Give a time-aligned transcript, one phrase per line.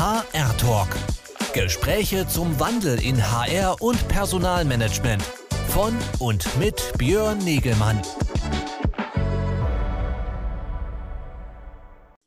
[0.00, 0.88] HR Talk.
[1.52, 5.22] Gespräche zum Wandel in HR und Personalmanagement.
[5.68, 8.00] Von und mit Björn Negelmann.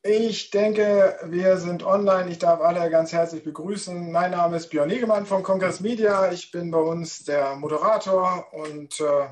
[0.04, 2.30] Ich denke, wir sind online.
[2.30, 4.12] Ich darf alle ganz herzlich begrüßen.
[4.12, 6.32] Mein Name ist Björn Negemann von Congress Media.
[6.32, 9.30] Ich bin bei uns der Moderator und äh,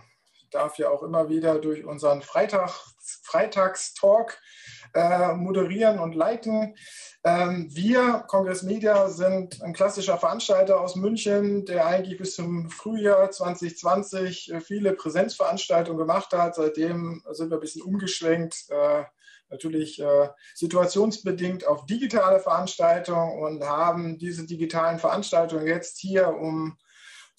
[0.49, 2.71] darf ja auch immer wieder durch unseren Freitag,
[3.21, 4.39] Freitagstalk
[4.95, 6.75] äh, moderieren und leiten.
[7.23, 13.29] Ähm, wir, Congress Media, sind ein klassischer Veranstalter aus München, der eigentlich bis zum Frühjahr
[13.29, 16.55] 2020 äh, viele Präsenzveranstaltungen gemacht hat.
[16.55, 18.65] Seitdem sind wir ein bisschen umgeschwenkt.
[18.69, 19.03] Äh,
[19.51, 26.77] natürlich äh, situationsbedingt auf digitale Veranstaltungen und haben diese digitalen Veranstaltungen jetzt hier um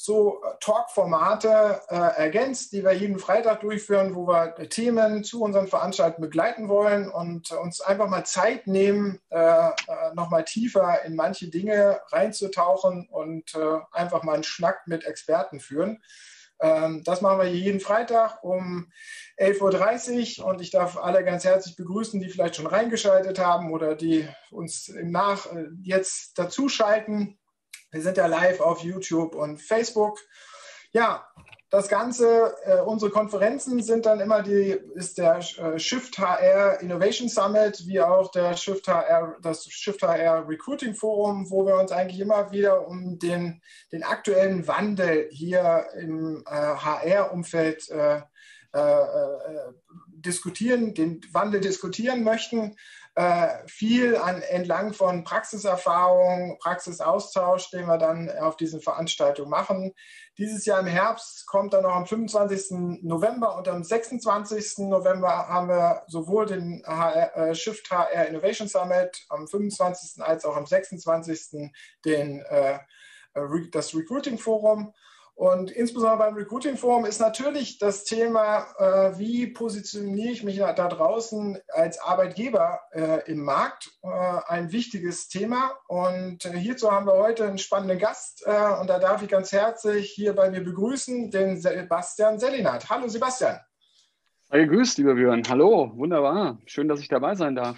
[0.05, 6.29] so Talk-Formate äh, ergänzt, die wir jeden Freitag durchführen, wo wir Themen zu unseren Veranstaltungen
[6.29, 9.71] begleiten wollen und uns einfach mal Zeit nehmen, äh, äh
[10.15, 16.03] nochmal tiefer in manche Dinge reinzutauchen und äh, einfach mal einen Schnack mit Experten führen.
[16.63, 18.91] Ähm, das machen wir jeden Freitag um
[19.39, 23.97] 11.30 Uhr und ich darf alle ganz herzlich begrüßen, die vielleicht schon reingeschaltet haben oder
[23.97, 27.39] die uns im Nach äh, jetzt dazuschalten.
[27.93, 30.19] Wir sind ja live auf YouTube und Facebook.
[30.93, 31.27] Ja,
[31.69, 37.29] das Ganze, äh, unsere Konferenzen sind dann immer die, ist der äh, Shift HR Innovation
[37.29, 42.21] Summit, wie auch der Shift HR, das Shift HR Recruiting Forum, wo wir uns eigentlich
[42.21, 43.61] immer wieder um den,
[43.93, 48.23] den aktuellen Wandel hier im äh, HR-Umfeld äh,
[48.75, 49.73] äh, äh,
[50.07, 52.77] diskutieren, den Wandel diskutieren möchten
[53.67, 59.93] viel an, entlang von Praxiserfahrung, Praxisaustausch, den wir dann auf diesen Veranstaltungen machen.
[60.39, 63.03] Dieses Jahr im Herbst kommt dann noch am 25.
[63.03, 64.89] November und am 26.
[64.89, 70.23] November haben wir sowohl den HR, äh, Shift HR Innovation Summit am 25.
[70.23, 71.71] als auch am 26.
[72.07, 72.79] Den, äh,
[73.71, 74.95] das Recruiting Forum.
[75.43, 80.73] Und insbesondere beim Recruiting Forum ist natürlich das Thema, äh, wie positioniere ich mich da
[80.73, 84.09] draußen als Arbeitgeber äh, im Markt, äh,
[84.47, 85.73] ein wichtiges Thema.
[85.89, 88.45] Und äh, hierzu haben wir heute einen spannenden Gast.
[88.47, 92.89] Äh, und da darf ich ganz herzlich hier bei mir begrüßen den Sebastian Sellinat.
[92.89, 93.59] Hallo Sebastian.
[94.45, 95.43] Sei gegrüßt, lieber Björn.
[95.49, 96.61] Hallo, wunderbar.
[96.67, 97.77] Schön, dass ich dabei sein darf.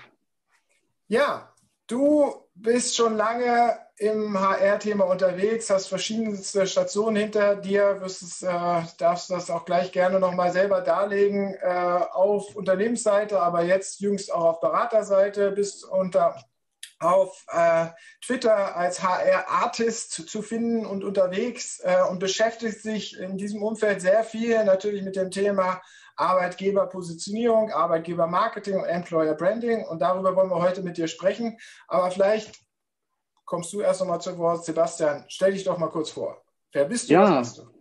[1.08, 1.50] Ja,
[1.86, 9.30] du bist schon lange im HR-Thema unterwegs, hast verschiedenste Stationen hinter dir, wirst, äh, darfst
[9.30, 14.60] das auch gleich gerne nochmal selber darlegen äh, auf Unternehmensseite, aber jetzt jüngst auch auf
[14.60, 16.36] Beraterseite, bist unter
[17.00, 17.86] auf äh,
[18.24, 24.24] Twitter als HR-Artist zu finden und unterwegs äh, und beschäftigt sich in diesem Umfeld sehr
[24.24, 25.82] viel natürlich mit dem Thema
[26.16, 29.84] Arbeitgeberpositionierung, Arbeitgebermarketing und Employer Branding.
[29.84, 31.58] Und darüber wollen wir heute mit dir sprechen.
[31.88, 32.63] Aber vielleicht
[33.44, 34.64] kommst du erst nochmal zu Wort.
[34.64, 36.42] Sebastian, stell dich doch mal kurz vor.
[36.72, 37.14] Wer bist du?
[37.14, 37.42] Ja.
[37.42, 37.74] Du?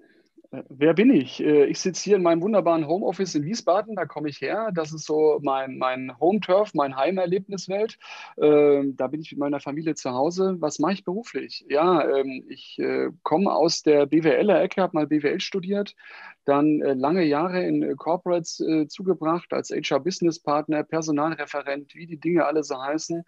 [0.54, 1.44] Äh, wer bin ich?
[1.44, 4.70] Äh, ich sitze hier in meinem wunderbaren Homeoffice in Wiesbaden, da komme ich her.
[4.74, 7.98] Das ist so mein, mein Home-Turf, mein Heimerlebniswelt.
[8.38, 10.56] Ähm, da bin ich mit meiner Familie zu Hause.
[10.60, 11.66] Was mache ich beruflich?
[11.70, 15.96] Ja, ähm, ich äh, komme aus der BWL-Ecke, habe mal BWL studiert,
[16.46, 22.46] dann äh, lange Jahre in äh, Corporates äh, zugebracht als HR-Business-Partner, Personalreferent, wie die Dinge
[22.46, 23.24] alle so heißen.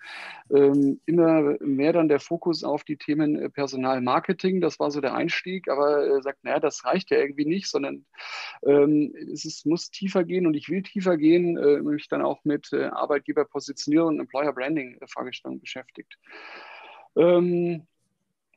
[0.54, 4.62] Ähm, immer mehr dann der Fokus auf die Themen äh, Personalmarketing.
[4.62, 8.06] Das war so der Einstieg, aber äh, sagt, naja, das reicht ja irgendwie nicht, sondern
[8.66, 12.44] ähm, es ist, muss tiefer gehen und ich will tiefer gehen, äh, mich dann auch
[12.44, 16.18] mit Arbeitgeberpositionierung und Employer Branding Fragestellungen beschäftigt.
[17.16, 17.88] Ähm,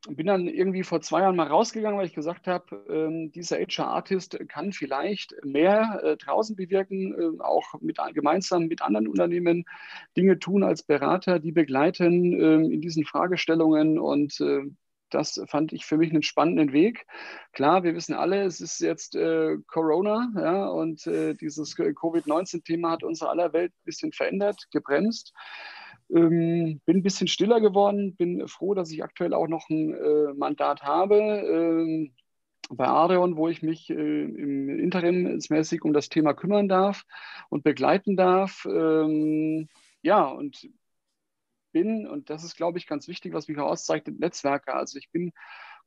[0.07, 4.39] bin dann irgendwie vor zwei Jahren mal rausgegangen, weil ich gesagt habe, ähm, dieser HR-Artist
[4.49, 9.65] kann vielleicht mehr äh, draußen bewirken, äh, auch mit, gemeinsam mit anderen Unternehmen
[10.17, 14.63] Dinge tun als Berater, die begleiten äh, in diesen Fragestellungen und äh,
[15.11, 17.07] das fand ich für mich einen spannenden Weg.
[17.53, 23.03] Klar, wir wissen alle, es ist jetzt äh, Corona ja, und äh, dieses Covid-19-Thema hat
[23.03, 25.33] unsere aller Welt ein bisschen verändert, gebremst.
[26.11, 30.33] Ähm, bin ein bisschen stiller geworden, bin froh, dass ich aktuell auch noch ein äh,
[30.35, 32.11] Mandat habe äh,
[32.71, 37.05] bei Areon, wo ich mich äh, im interimsmäßig um das Thema kümmern darf
[37.51, 38.67] und begleiten darf.
[38.67, 39.69] Ähm,
[40.03, 40.69] ja, und
[41.73, 44.75] bin, und das ist, glaube ich, ganz wichtig, was mich auszeichnet, Netzwerker.
[44.77, 45.33] Also ich bin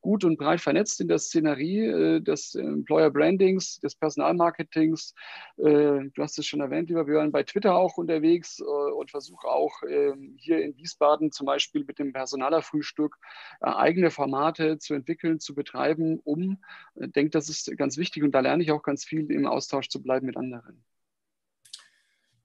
[0.01, 5.13] gut und breit vernetzt in der Szenerie äh, des Employer Brandings, des Personalmarketings.
[5.57, 9.47] Äh, du hast es schon erwähnt, lieber Björn, bei Twitter auch unterwegs äh, und versuche
[9.47, 13.17] auch ähm, hier in Wiesbaden zum Beispiel mit dem Personalerfrühstück
[13.59, 16.57] eigene Formate zu entwickeln, zu betreiben, um,
[16.95, 19.89] ich denke, das ist ganz wichtig und da lerne ich auch ganz viel im Austausch
[19.89, 20.83] zu bleiben mit anderen.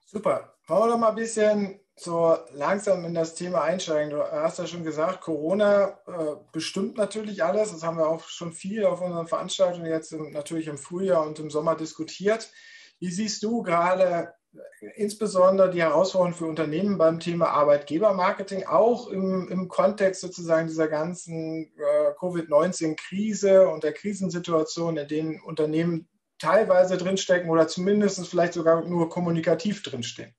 [0.05, 0.57] Super.
[0.67, 4.11] Wollen wir mal ein bisschen so langsam in das Thema einsteigen.
[4.11, 7.73] Du hast ja schon gesagt, Corona äh, bestimmt natürlich alles.
[7.73, 11.39] Das haben wir auch schon viel auf unseren Veranstaltungen jetzt im, natürlich im Frühjahr und
[11.39, 12.51] im Sommer diskutiert.
[12.99, 19.49] Wie siehst du gerade äh, insbesondere die Herausforderungen für Unternehmen beim Thema Arbeitgebermarketing, auch im,
[19.49, 26.09] im Kontext sozusagen dieser ganzen äh, Covid-19-Krise und der Krisensituation, in denen Unternehmen
[26.39, 30.35] teilweise drinstecken oder zumindest vielleicht sogar nur kommunikativ drinstehen?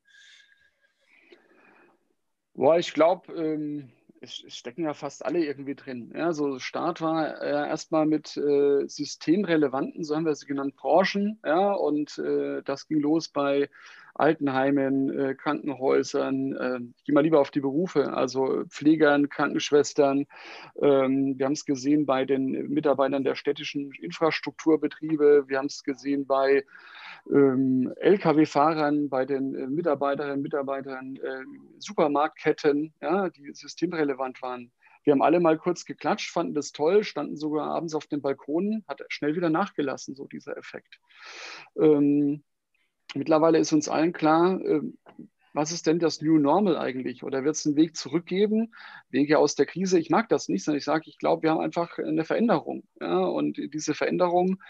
[2.58, 3.90] Boah, ich glaube, ähm,
[4.20, 6.12] es, stecken ja fast alle irgendwie drin.
[6.16, 11.40] Ja, so Start war äh, erstmal mit äh, systemrelevanten, so haben wir sie genannt, Branchen.
[11.46, 13.70] Ja, und äh, das ging los bei
[14.16, 16.56] Altenheimen, äh, Krankenhäusern.
[16.56, 20.26] Äh, ich gehe mal lieber auf die Berufe, also Pflegern, Krankenschwestern.
[20.82, 25.44] Ähm, wir haben es gesehen bei den Mitarbeitern der städtischen Infrastrukturbetriebe.
[25.48, 26.64] Wir haben es gesehen bei ähm,
[27.30, 31.44] Lkw-Fahrern, bei den äh, Mitarbeiterinnen und Mitarbeitern, äh,
[31.80, 34.72] Supermarktketten, ja, die systemrelevant waren.
[35.04, 38.84] Wir haben alle mal kurz geklatscht, fanden das toll, standen sogar abends auf den Balkonen,
[38.88, 41.00] hat schnell wieder nachgelassen, so dieser Effekt.
[41.80, 42.44] Ähm,
[43.14, 44.82] mittlerweile ist uns allen klar, äh,
[45.58, 47.24] was ist denn das New Normal eigentlich?
[47.24, 48.76] Oder wird es einen Weg zurückgeben,
[49.10, 49.98] Wege aus der Krise?
[49.98, 52.84] Ich mag das nicht, sondern ich sage, ich glaube, wir haben einfach eine Veränderung.
[53.02, 53.18] Ja?
[53.22, 54.62] Und diese Veränderung,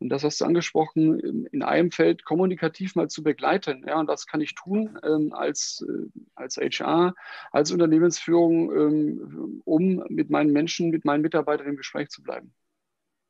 [0.00, 3.84] und das hast du angesprochen, in einem Feld kommunikativ mal zu begleiten.
[3.86, 4.00] Ja?
[4.00, 7.14] Und das kann ich tun ähm, als, äh, als HR,
[7.52, 12.52] als Unternehmensführung, ähm, um mit meinen Menschen, mit meinen Mitarbeitern im Gespräch zu bleiben.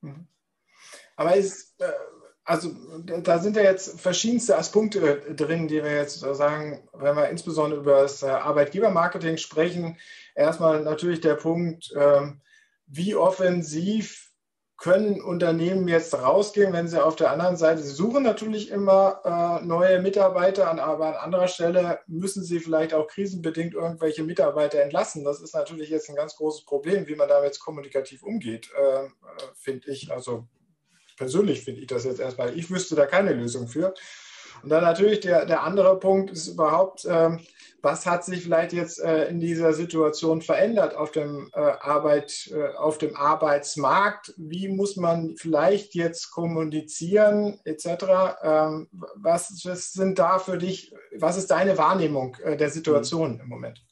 [0.01, 0.29] Mhm.
[1.17, 1.93] Aber ist, äh
[2.45, 2.71] also
[3.07, 8.03] da sind ja jetzt verschiedenste Aspekte drin, die wir jetzt sagen, wenn wir insbesondere über
[8.03, 9.97] das äh, Arbeitgebermarketing sprechen.
[10.35, 12.41] Erstmal natürlich der Punkt, ähm,
[12.87, 14.33] wie offensiv
[14.77, 19.65] können Unternehmen jetzt rausgehen, wenn sie auf der anderen Seite, sie suchen natürlich immer äh,
[19.65, 25.23] neue Mitarbeiter, aber an anderer Stelle müssen sie vielleicht auch krisenbedingt irgendwelche Mitarbeiter entlassen.
[25.23, 29.09] Das ist natürlich jetzt ein ganz großes Problem, wie man damit kommunikativ umgeht, äh,
[29.55, 30.11] finde ich.
[30.11, 30.49] Also
[31.17, 33.95] persönlich finde ich das jetzt erstmal, ich wüsste da keine Lösung für.
[34.63, 37.41] Und dann natürlich der, der andere Punkt ist überhaupt, ähm,
[37.83, 42.77] was hat sich vielleicht jetzt äh, in dieser Situation verändert auf dem, äh, Arbeit, äh,
[42.77, 44.33] auf dem Arbeitsmarkt?
[44.37, 47.87] Wie muss man vielleicht jetzt kommunizieren etc.?
[48.43, 53.49] Ähm, was, was sind da für dich, was ist deine Wahrnehmung äh, der Situation im
[53.49, 53.83] Moment?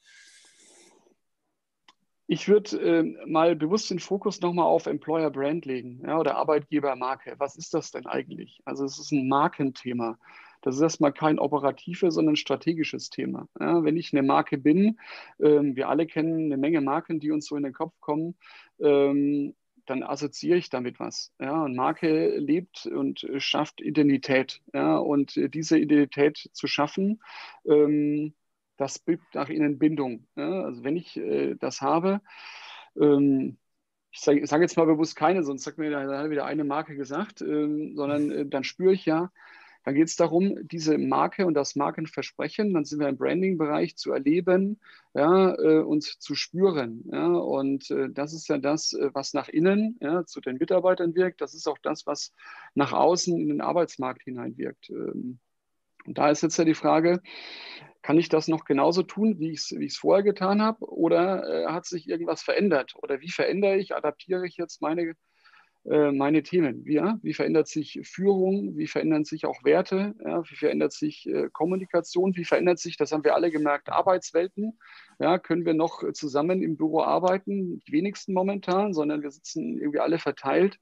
[2.33, 7.35] Ich würde äh, mal bewusst den Fokus nochmal auf Employer Brand legen ja, oder Arbeitgebermarke.
[7.39, 8.61] Was ist das denn eigentlich?
[8.65, 10.17] Also es ist ein Markenthema.
[10.63, 13.49] Das ist erstmal kein operatives, sondern strategisches Thema.
[13.59, 15.01] Ja, wenn ich eine Marke bin,
[15.43, 18.37] ähm, wir alle kennen eine Menge Marken, die uns so in den Kopf kommen,
[18.79, 19.57] ähm,
[19.87, 21.33] dann assoziiere ich damit was.
[21.41, 24.61] Ja, und Marke lebt und schafft Identität.
[24.73, 27.21] Ja, und diese Identität zu schaffen,
[27.67, 28.35] ähm,
[28.81, 30.27] das birgt nach innen Bindung.
[30.37, 30.63] Ja?
[30.63, 32.21] Also wenn ich äh, das habe,
[32.99, 33.59] ähm,
[34.11, 37.43] ich sage sag jetzt mal bewusst keine, sonst sagt mir da wieder eine Marke gesagt,
[37.43, 39.31] ähm, sondern äh, dann spüre ich ja,
[39.85, 44.13] dann geht es darum, diese Marke und das Markenversprechen, dann sind wir im Branding-Bereich zu
[44.13, 44.79] erleben
[45.15, 47.05] ja, äh, und zu spüren.
[47.11, 51.15] Ja, und äh, das ist ja das, äh, was nach innen ja, zu den Mitarbeitern
[51.15, 51.41] wirkt.
[51.41, 52.33] Das ist auch das, was
[52.75, 54.91] nach außen in den Arbeitsmarkt hineinwirkt.
[54.91, 55.39] Ähm,
[56.07, 57.23] und da ist jetzt ja die Frage,
[58.03, 60.85] kann ich das noch genauso tun, wie ich es wie vorher getan habe?
[60.87, 62.95] Oder äh, hat sich irgendwas verändert?
[62.97, 65.15] Oder wie verändere ich, adaptiere ich jetzt meine,
[65.85, 66.85] äh, meine Themen?
[66.87, 67.19] Wie, ja?
[67.23, 68.79] wie verändert sich Führung?
[68.79, 70.15] Wie verändern sich auch Werte?
[70.25, 70.43] Ja?
[70.49, 72.35] Wie verändert sich äh, Kommunikation?
[72.37, 74.79] Wie verändert sich, das haben wir alle gemerkt, Arbeitswelten?
[75.19, 77.81] Ja, können wir noch zusammen im Büro arbeiten?
[77.81, 80.79] Die wenigsten momentan, sondern wir sitzen irgendwie alle verteilt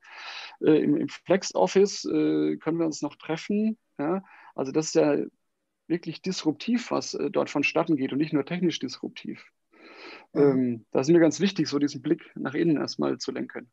[0.60, 2.04] äh, im, im Flex-Office.
[2.04, 3.76] Äh, können wir uns noch treffen?
[3.98, 4.22] Ja?
[4.54, 5.16] Also das ist ja
[5.88, 9.44] wirklich disruptiv, was äh, dort vonstatten geht und nicht nur technisch disruptiv.
[10.32, 10.40] Mhm.
[10.40, 13.70] Ähm, da ist mir ganz wichtig, so diesen Blick nach innen erstmal zu lenken.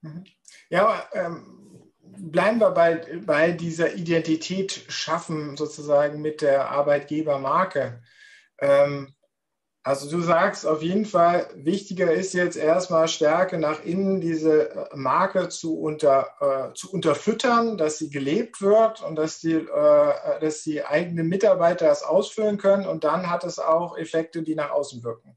[0.00, 0.24] Mhm.
[0.70, 8.02] Ja, ähm, bleiben wir bei, bei dieser Identität schaffen, sozusagen mit der Arbeitgebermarke.
[8.58, 9.14] Ähm,
[9.84, 14.86] also du sagst auf jeden Fall, wichtiger ist jetzt erstmal Stärke nach innen, diese äh,
[14.94, 20.62] Marke zu, unter, äh, zu unterfüttern, dass sie gelebt wird und dass die, äh, dass
[20.62, 25.02] die eigenen Mitarbeiter das ausfüllen können und dann hat es auch Effekte, die nach außen
[25.02, 25.36] wirken.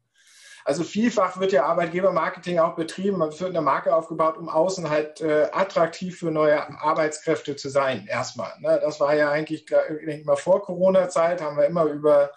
[0.63, 5.21] Also vielfach wird ja Arbeitgebermarketing auch betrieben, man wird eine Marke aufgebaut, um außen halt
[5.21, 8.51] äh, attraktiv für neue Arbeitskräfte zu sein, erstmal.
[8.59, 8.79] Ne?
[8.81, 12.31] Das war ja eigentlich, ich denke mal, vor Corona-Zeit haben wir immer über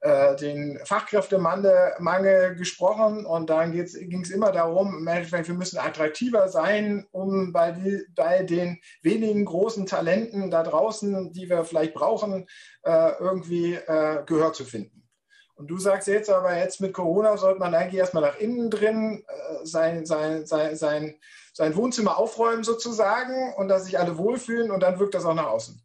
[0.00, 7.52] äh, den Fachkräftemangel gesprochen und dann ging es immer darum, wir müssen attraktiver sein, um
[7.52, 12.46] bei, die, bei, den wenigen großen Talenten da draußen, die wir vielleicht brauchen,
[12.82, 15.06] äh, irgendwie äh, Gehör zu finden.
[15.54, 19.22] Und du sagst jetzt aber, jetzt mit Corona sollte man eigentlich erstmal nach innen drin
[19.28, 21.20] äh, sein, sein, sein, sein,
[21.52, 25.48] sein Wohnzimmer aufräumen sozusagen und dass sich alle wohlfühlen und dann wirkt das auch nach
[25.48, 25.82] außen.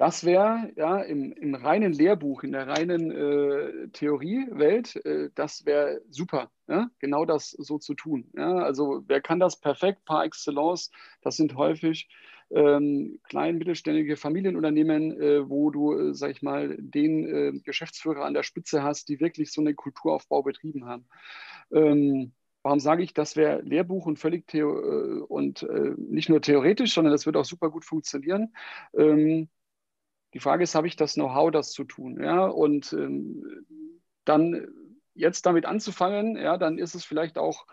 [0.00, 6.00] Das wäre ja im, im, reinen Lehrbuch, in der reinen äh, Theoriewelt, äh, das wäre
[6.08, 6.88] super, ja?
[7.00, 8.30] genau das so zu tun.
[8.34, 8.60] Ja?
[8.60, 10.90] Also wer kann das perfekt par excellence?
[11.20, 12.08] Das sind häufig
[12.50, 18.32] ähm, klein, mittelständige Familienunternehmen, äh, wo du, äh, sag ich mal, den äh, Geschäftsführer an
[18.32, 21.04] der Spitze hast, die wirklich so einen Kulturaufbau betrieben haben.
[21.74, 26.94] Ähm, warum sage ich, das wäre Lehrbuch und völlig äh, und äh, nicht nur theoretisch,
[26.94, 28.54] sondern das wird auch super gut funktionieren.
[28.96, 29.50] Ähm,
[30.34, 32.22] die Frage ist, habe ich das Know-how, das zu tun?
[32.22, 33.66] Ja, und ähm,
[34.24, 34.68] dann
[35.14, 37.66] jetzt damit anzufangen, ja, dann ist es vielleicht auch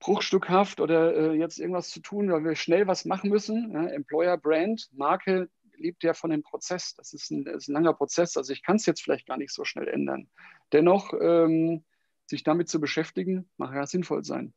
[0.00, 3.72] bruchstückhaft oder äh, jetzt irgendwas zu tun, weil wir schnell was machen müssen.
[3.72, 6.94] Ja, Employer Brand, Marke lebt ja von dem Prozess.
[6.94, 8.36] Das ist ein, ist ein langer Prozess.
[8.36, 10.28] Also ich kann es jetzt vielleicht gar nicht so schnell ändern.
[10.72, 11.84] Dennoch, ähm,
[12.26, 14.52] sich damit zu beschäftigen, mag ja sinnvoll sein.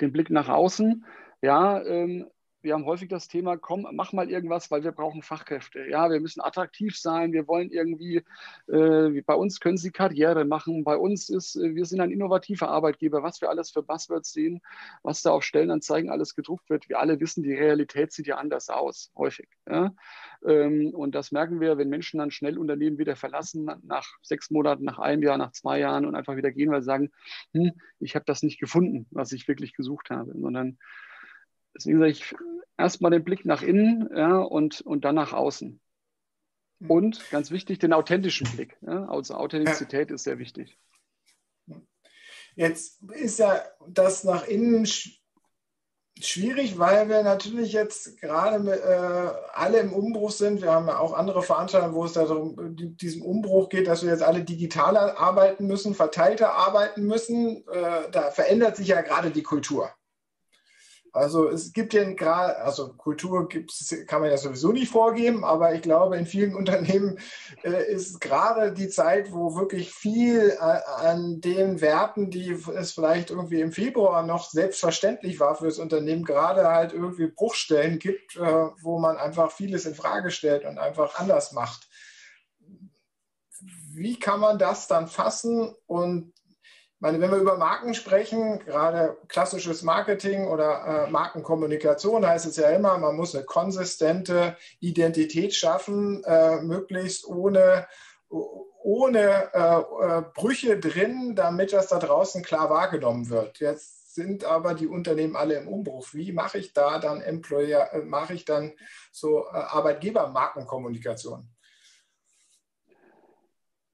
[0.00, 1.04] Den Blick nach außen,
[1.42, 2.26] ja, ähm,
[2.62, 5.86] wir haben häufig das Thema, komm, mach mal irgendwas, weil wir brauchen Fachkräfte.
[5.88, 8.22] Ja, wir müssen attraktiv sein, wir wollen irgendwie,
[8.68, 12.68] äh, bei uns können sie Karriere machen, bei uns ist, äh, wir sind ein innovativer
[12.68, 14.60] Arbeitgeber, was wir alles für Buzzwords sehen,
[15.02, 16.88] was da auf Stellenanzeigen alles gedruckt wird.
[16.88, 19.48] Wir alle wissen, die Realität sieht ja anders aus, häufig.
[19.68, 19.94] Ja?
[20.46, 24.84] Ähm, und das merken wir, wenn Menschen dann schnell Unternehmen wieder verlassen, nach sechs Monaten,
[24.84, 27.10] nach einem Jahr, nach zwei Jahren und einfach wieder gehen, weil sie sagen,
[27.52, 30.78] hm, ich habe das nicht gefunden, was ich wirklich gesucht habe, sondern
[31.74, 32.34] deswegen sage ich
[32.76, 35.80] erstmal den Blick nach innen ja, und, und dann nach außen.
[36.88, 38.78] Und ganz wichtig, den authentischen Blick.
[38.80, 40.78] Ja, also Authentizität ist sehr wichtig.
[42.54, 44.86] Jetzt ist ja das nach innen
[46.22, 50.62] schwierig, weil wir natürlich jetzt gerade äh, alle im Umbruch sind.
[50.62, 52.56] Wir haben ja auch andere Veranstaltungen, wo es darum
[52.96, 57.64] diesem Umbruch geht, dass wir jetzt alle digitaler arbeiten müssen, verteilter arbeiten müssen.
[57.68, 59.90] Äh, da verändert sich ja gerade die Kultur.
[61.12, 65.74] Also es gibt ja gerade, also Kultur gibt's, kann man ja sowieso nicht vorgeben, aber
[65.74, 67.18] ich glaube, in vielen Unternehmen
[67.64, 73.30] äh, ist gerade die Zeit, wo wirklich viel äh, an den Werten, die es vielleicht
[73.30, 78.68] irgendwie im Februar noch selbstverständlich war für das Unternehmen, gerade halt irgendwie Bruchstellen gibt, äh,
[78.82, 81.88] wo man einfach vieles in Frage stellt und einfach anders macht.
[83.92, 86.32] Wie kann man das dann fassen und
[87.00, 92.68] meine, wenn wir über Marken sprechen, gerade klassisches Marketing oder äh, Markenkommunikation, heißt es ja
[92.70, 97.86] immer, man muss eine konsistente Identität schaffen, äh, möglichst ohne,
[98.28, 103.60] ohne äh, äh Brüche drin, damit das da draußen klar wahrgenommen wird.
[103.60, 106.08] Jetzt sind aber die Unternehmen alle im Umbruch.
[106.12, 108.72] Wie mache ich da dann Employer, äh, mache ich dann
[109.10, 111.48] so äh, Arbeitgeber-Markenkommunikation?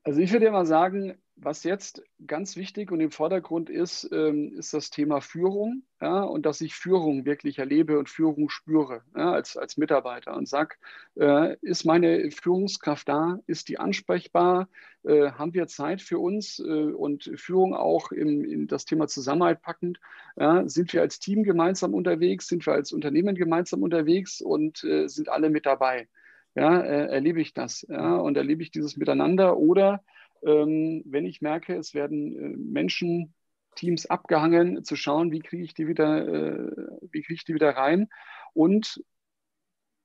[0.02, 4.54] Also ich würde ja mal sagen, was jetzt ganz wichtig und im Vordergrund ist, ähm,
[4.56, 9.32] ist das Thema Führung ja, und dass ich Führung wirklich erlebe und Führung spüre ja,
[9.32, 10.76] als, als Mitarbeiter und sage,
[11.14, 14.68] äh, ist meine Führungskraft da, ist die ansprechbar,
[15.04, 19.60] äh, haben wir Zeit für uns äh, und Führung auch im, in das Thema Zusammenhalt
[19.60, 20.00] packend,
[20.36, 24.40] ja, sind wir als Team gemeinsam unterwegs, sind wir als Unternehmen gemeinsam unterwegs?
[24.40, 26.08] Und äh, sind alle mit dabei.
[26.54, 30.02] Äh, erlebe ich das und erlebe ich dieses Miteinander oder
[30.42, 33.34] wenn ich merke, es werden äh, Menschen,
[33.74, 36.72] Teams abgehangen, zu schauen, wie kriege ich die wieder, äh,
[37.10, 38.08] wie kriege ich die wieder rein.
[38.54, 39.04] Und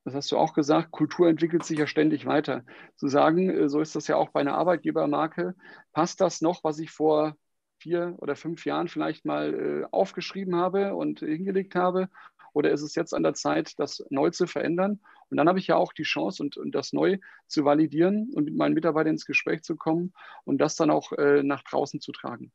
[0.03, 2.65] das hast du auch gesagt, Kultur entwickelt sich ja ständig weiter.
[2.95, 5.55] Zu sagen, äh, so ist das ja auch bei einer Arbeitgebermarke,
[5.93, 7.35] passt das noch, was ich vor
[7.79, 12.09] vier oder fünf Jahren vielleicht mal aufgeschrieben habe und hingelegt habe?
[12.53, 14.99] Oder ist es jetzt an der Zeit, das neu zu verändern?
[15.29, 17.17] Und dann habe ich ja auch die Chance, und, und das neu
[17.47, 21.43] zu validieren und mit meinen Mitarbeitern ins Gespräch zu kommen und das dann auch äh,
[21.43, 22.51] nach draußen zu tragen.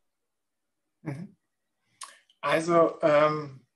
[1.02, 1.36] Mhm.
[2.40, 3.66] Also ähm,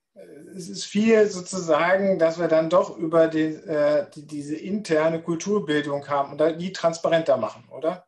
[0.55, 6.07] es ist viel sozusagen, dass wir dann doch über die, äh, die, diese interne Kulturbildung
[6.07, 8.07] haben und die transparenter machen, oder?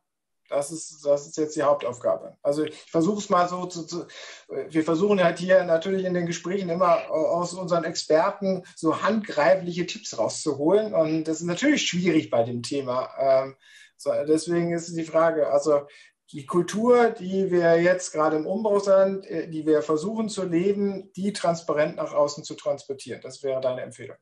[0.54, 2.36] Das ist, das ist jetzt die Hauptaufgabe.
[2.42, 4.06] Also ich versuche es mal so zu, zu,
[4.48, 10.16] wir versuchen halt hier natürlich in den Gesprächen immer aus unseren Experten so handgreifliche Tipps
[10.16, 10.94] rauszuholen.
[10.94, 13.10] Und das ist natürlich schwierig bei dem Thema.
[13.18, 13.56] Ähm,
[13.96, 15.86] so, deswegen ist die Frage, also
[16.30, 21.12] die Kultur, die wir jetzt gerade im Umbau sind, äh, die wir versuchen zu leben,
[21.14, 23.20] die transparent nach außen zu transportieren.
[23.22, 24.18] Das wäre deine Empfehlung.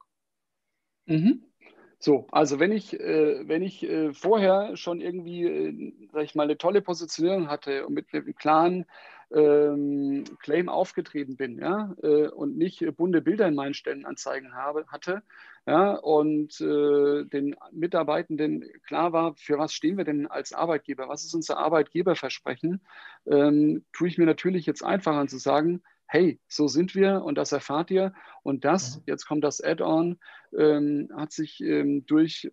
[1.07, 1.52] Mhm.
[2.05, 6.43] So, also wenn ich, äh, wenn ich äh, vorher schon irgendwie, äh, sag ich mal,
[6.43, 8.87] eine tolle Positionierung hatte und mit einem klaren
[9.31, 15.23] ähm, Claim aufgetreten bin ja, äh, und nicht bunte Bilder in meinen Stellenanzeigen habe, hatte
[15.65, 21.23] ja, und äh, den Mitarbeitenden klar war, für was stehen wir denn als Arbeitgeber, was
[21.25, 22.81] ist unser Arbeitgeberversprechen,
[23.27, 27.53] ähm, tue ich mir natürlich jetzt einfacher zu sagen, hey, so sind wir und das
[27.53, 28.13] erfahrt ihr.
[28.43, 29.03] Und das, mhm.
[29.07, 30.19] jetzt kommt das Add-on,
[30.57, 32.51] ähm, hat sich ähm, durch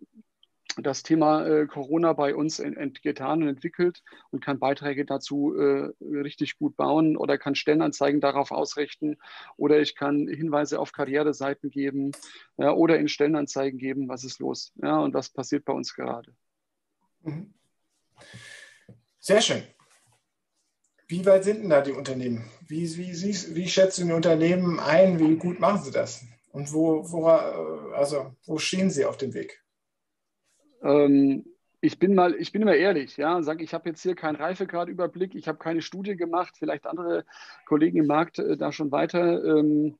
[0.76, 2.62] das Thema äh, Corona bei uns
[3.02, 8.50] getan und entwickelt und kann Beiträge dazu äh, richtig gut bauen oder kann Stellenanzeigen darauf
[8.50, 9.18] ausrichten
[9.56, 12.12] oder ich kann Hinweise auf Karriereseiten geben
[12.56, 14.72] ja, oder in Stellenanzeigen geben, was ist los.
[14.82, 16.32] Ja, und das passiert bei uns gerade.
[17.22, 17.52] Mhm.
[19.18, 19.62] Sehr schön.
[21.10, 22.44] Wie weit sind denn da die Unternehmen?
[22.68, 25.18] Wie, wie, wie, wie schätzen die Unternehmen ein?
[25.18, 26.24] Wie gut machen sie das?
[26.52, 29.60] Und wo, wo, also, wo stehen sie auf dem Weg?
[30.84, 31.44] Ähm,
[31.80, 35.34] ich bin mal, ich bin immer ehrlich, ja, sage, ich habe jetzt hier keinen Reifegradüberblick,
[35.34, 37.24] ich habe keine Studie gemacht, vielleicht andere
[37.66, 39.44] Kollegen im Markt äh, da schon weiter.
[39.44, 39.98] Ähm,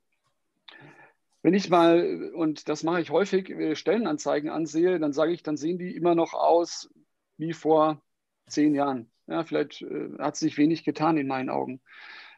[1.42, 5.56] wenn ich mal, und das mache ich häufig, äh, Stellenanzeigen ansehe, dann sage ich, dann
[5.56, 6.88] sehen die immer noch aus
[7.36, 8.00] wie vor
[8.46, 9.10] zehn Jahren.
[9.30, 11.80] Ja, vielleicht äh, hat sich wenig getan in meinen Augen.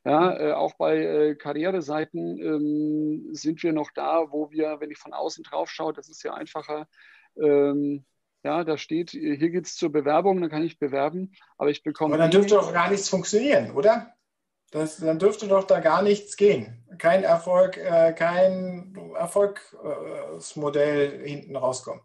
[0.04, 4.99] Ja, äh, auch bei äh, Karriereseiten ähm, sind wir noch da, wo wir, wenn ich
[4.99, 6.88] von außen drauf schaue, das ist ja einfacher,
[7.40, 8.04] ähm,
[8.44, 12.14] ja, da steht, hier geht es zur Bewerbung, dann kann ich bewerben, aber ich bekomme.
[12.14, 14.12] Aber dann dürfte doch gar nichts funktionieren, oder?
[14.72, 16.84] Das, dann dürfte doch da gar nichts gehen.
[16.99, 22.02] Kein Erfolg, äh, kein Erfolgsmodell hinten rauskommen.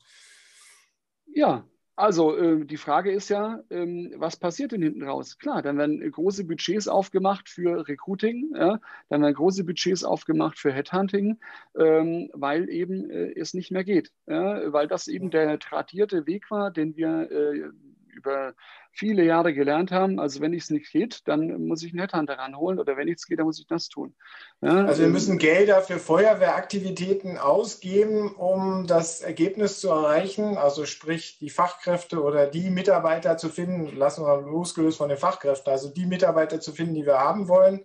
[1.25, 1.65] Ja,
[1.97, 5.39] also äh, die Frage ist ja, ähm, was passiert denn hinten raus?
[5.39, 10.71] Klar, dann werden große Budgets aufgemacht für Recruiting, ja, dann werden große Budgets aufgemacht für
[10.71, 11.39] Headhunting,
[11.75, 16.51] ähm, weil eben äh, es nicht mehr geht, ja, weil das eben der tradierte Weg
[16.51, 17.71] war, den wir äh,
[18.17, 18.53] über
[18.91, 20.19] viele Jahre gelernt haben.
[20.19, 23.39] Also wenn es nicht geht, dann muss ich einen Headhunter ranholen oder wenn nichts geht,
[23.39, 24.15] dann muss ich das tun.
[24.61, 30.57] Ja, also wir müssen Gelder für Feuerwehraktivitäten ausgeben, um das Ergebnis zu erreichen.
[30.57, 35.71] Also sprich die Fachkräfte oder die Mitarbeiter zu finden, lassen wir losgelöst von den Fachkräften,
[35.71, 37.83] also die Mitarbeiter zu finden, die wir haben wollen,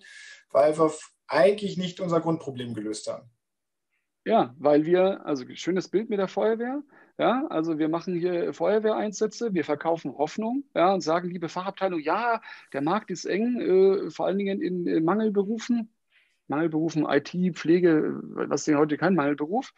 [0.51, 0.93] weil wir
[1.29, 3.31] eigentlich nicht unser Grundproblem gelöst haben.
[4.25, 6.83] Ja, weil wir, also schönes Bild mit der Feuerwehr.
[7.19, 12.41] Ja, also wir machen hier Feuerwehreinsätze, wir verkaufen Hoffnung ja, und sagen, liebe Fachabteilung, ja,
[12.73, 15.93] der Markt ist eng, äh, vor allen Dingen in, in Mangelberufen.
[16.49, 19.73] Mangelberufen, IT, Pflege, was ist heute kein Mangelberuf.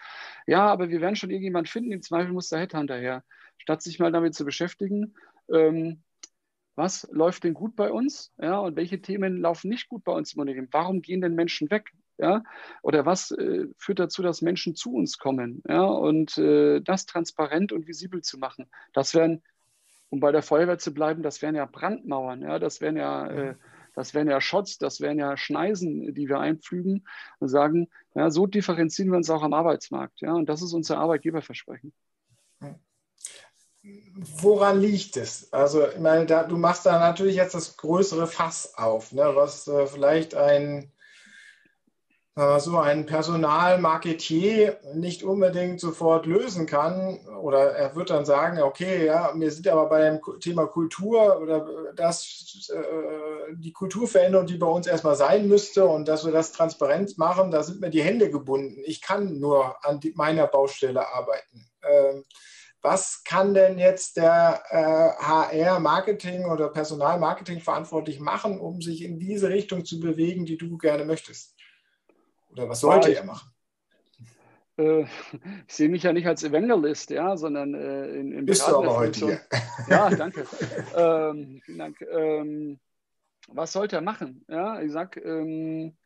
[0.46, 3.24] Ja, aber wir werden schon irgendjemand finden, im Zweifel muss der Headhunter her.
[3.58, 5.14] Statt sich mal damit zu beschäftigen,
[5.52, 6.02] ähm,
[6.76, 10.34] was läuft denn gut bei uns ja, und welche Themen laufen nicht gut bei uns
[10.34, 10.68] im Unternehmen?
[10.72, 11.92] Warum gehen denn Menschen weg?
[12.18, 12.42] Ja?
[12.82, 15.62] Oder was äh, führt dazu, dass Menschen zu uns kommen?
[15.68, 15.82] Ja?
[15.84, 18.68] Und äh, das transparent und visibel zu machen.
[18.92, 19.42] Das wären,
[20.10, 22.58] um bei der Feuerwehr zu bleiben, das wären ja Brandmauern, ja?
[22.58, 23.54] das wären ja, äh,
[23.94, 27.06] das wären ja Schotts, das wären ja Schneisen, die wir einpflügen
[27.38, 30.20] und sagen, ja, so differenzieren wir uns auch am Arbeitsmarkt.
[30.20, 30.32] Ja?
[30.32, 31.92] Und das ist unser Arbeitgeberversprechen.
[34.40, 35.52] Woran liegt es?
[35.52, 39.68] Also, ich meine, da, du machst da natürlich jetzt das größere Fass auf, ne, was
[39.68, 40.90] äh, vielleicht ein
[42.36, 47.20] so ein Personalmarketier nicht unbedingt sofort lösen kann.
[47.40, 51.92] Oder er wird dann sagen, okay, ja, wir sind aber bei dem Thema Kultur oder
[51.94, 57.18] das, äh, die Kulturveränderung, die bei uns erstmal sein müsste und dass wir das transparent
[57.18, 58.82] machen, da sind mir die Hände gebunden.
[58.84, 61.70] Ich kann nur an meiner Baustelle arbeiten.
[61.88, 62.24] Ähm,
[62.82, 69.50] was kann denn jetzt der äh, HR-Marketing oder Personalmarketing verantwortlich machen, um sich in diese
[69.50, 71.54] Richtung zu bewegen, die du gerne möchtest?
[72.54, 73.50] Oder was sollte ja, er machen?
[74.76, 75.02] Äh,
[75.66, 78.96] ich sehe mich ja nicht als Evangelist, ja, sondern äh, in, in Bist du aber
[78.96, 79.40] heute hier.
[79.88, 80.46] Ja, danke.
[80.96, 82.00] ähm, vielen Dank.
[82.02, 82.80] Ähm,
[83.48, 84.44] was sollte er machen?
[84.48, 85.96] Ja, ich sage, ähm,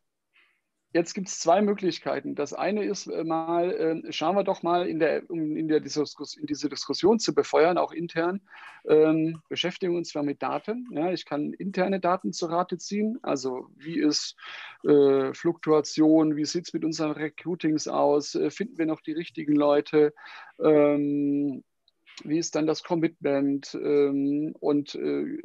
[0.91, 2.33] Jetzt gibt es zwei Möglichkeiten.
[2.33, 5.81] Das eine ist äh, mal, äh, schauen wir doch mal, in, der, um in, der
[5.81, 8.41] Diskus in diese Diskussion zu befeuern, auch intern,
[8.87, 10.87] ähm, beschäftigen uns zwar mit Daten.
[10.91, 13.19] Ja, ich kann interne Daten zu Rate ziehen.
[13.21, 14.35] Also wie ist
[14.83, 19.55] äh, Fluktuation, wie sieht es mit unseren Recruitings aus, äh, finden wir noch die richtigen
[19.55, 20.11] Leute,
[20.59, 21.63] ähm,
[22.23, 25.37] wie ist dann das Commitment ähm, und äh,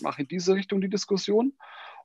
[0.00, 1.52] mache in diese Richtung die Diskussion.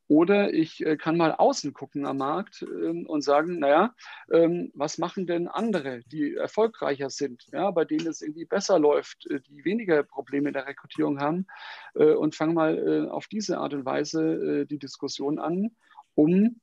[0.07, 3.95] Oder ich äh, kann mal außen gucken am Markt ähm, und sagen, naja,
[4.31, 9.25] ähm, was machen denn andere, die erfolgreicher sind, ja, bei denen es irgendwie besser läuft,
[9.29, 11.47] äh, die weniger Probleme in der Rekrutierung haben?
[11.95, 15.71] Äh, und fange mal auf diese Art und Weise die Diskussion an,
[16.15, 16.59] um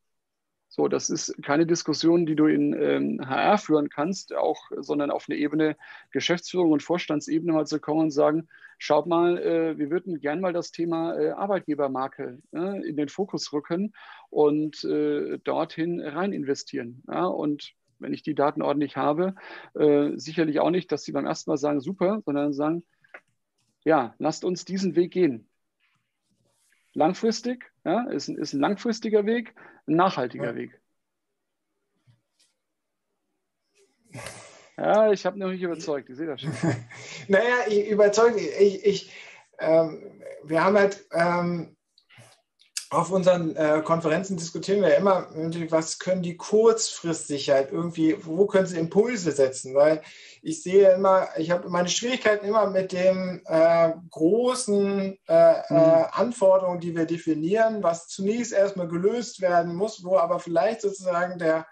[0.73, 5.27] So, das ist keine Diskussion, die du in ähm, HR führen kannst, auch, sondern auf
[5.29, 5.77] eine Ebene
[6.13, 8.47] Geschäftsführung und Vorstandsebene mal zu kommen und sagen,
[8.79, 13.53] schaut mal, äh, wir würden gern mal das Thema äh, Arbeitgebermarke äh, in den Fokus
[13.53, 13.95] rücken
[14.31, 17.03] und äh, dorthin rein investieren.
[17.09, 17.27] Ja?
[17.27, 19.35] Und wenn ich die Daten ordentlich habe,
[19.75, 22.85] äh, sicherlich auch nicht, dass sie beim ersten Mal sagen, super, sondern sagen,
[23.85, 25.50] ja, lasst uns diesen Weg gehen.
[26.95, 29.55] Langfristig, ja, ist, ein, ist ein langfristiger Weg,
[29.87, 30.55] ein nachhaltiger ja.
[30.55, 30.81] Weg.
[34.77, 36.53] Ja, ich habe noch nicht überzeugt, ich sehe das schon.
[37.29, 39.13] naja, ich überzeugt, ich, ich
[39.59, 41.77] ähm, wir haben halt ähm,
[42.93, 45.29] auf unseren äh, Konferenzen diskutieren wir immer,
[45.71, 49.77] was können die kurzfristig halt irgendwie, wo können sie Impulse setzen?
[49.77, 50.03] Weil
[50.43, 56.07] ich sehe immer, ich habe meine Schwierigkeiten immer mit den äh, großen äh, mhm.
[56.11, 61.69] Anforderungen, die wir definieren, was zunächst erstmal gelöst werden muss, wo aber vielleicht sozusagen der,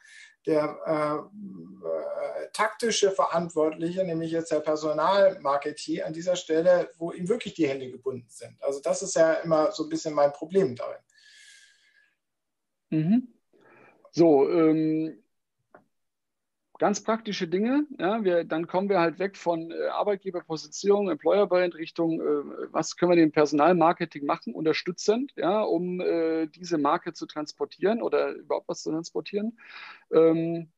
[0.46, 7.68] der äh, taktische Verantwortliche, nämlich jetzt der Personalmarketier an dieser Stelle, wo ihm wirklich die
[7.68, 8.56] Hände gebunden sind.
[8.62, 10.98] Also das ist ja immer so ein bisschen mein Problem darin.
[12.90, 13.28] Mhm.
[14.12, 15.22] So, ähm,
[16.78, 17.86] ganz praktische Dinge.
[17.98, 23.12] Ja, wir, dann kommen wir halt weg von äh, Arbeitgeberposition, Employer-Brand Richtung, äh, was können
[23.12, 28.82] wir dem Personalmarketing machen, unterstützend, ja, um äh, diese Marke zu transportieren oder überhaupt was
[28.82, 29.58] zu transportieren.
[30.12, 30.70] Ähm,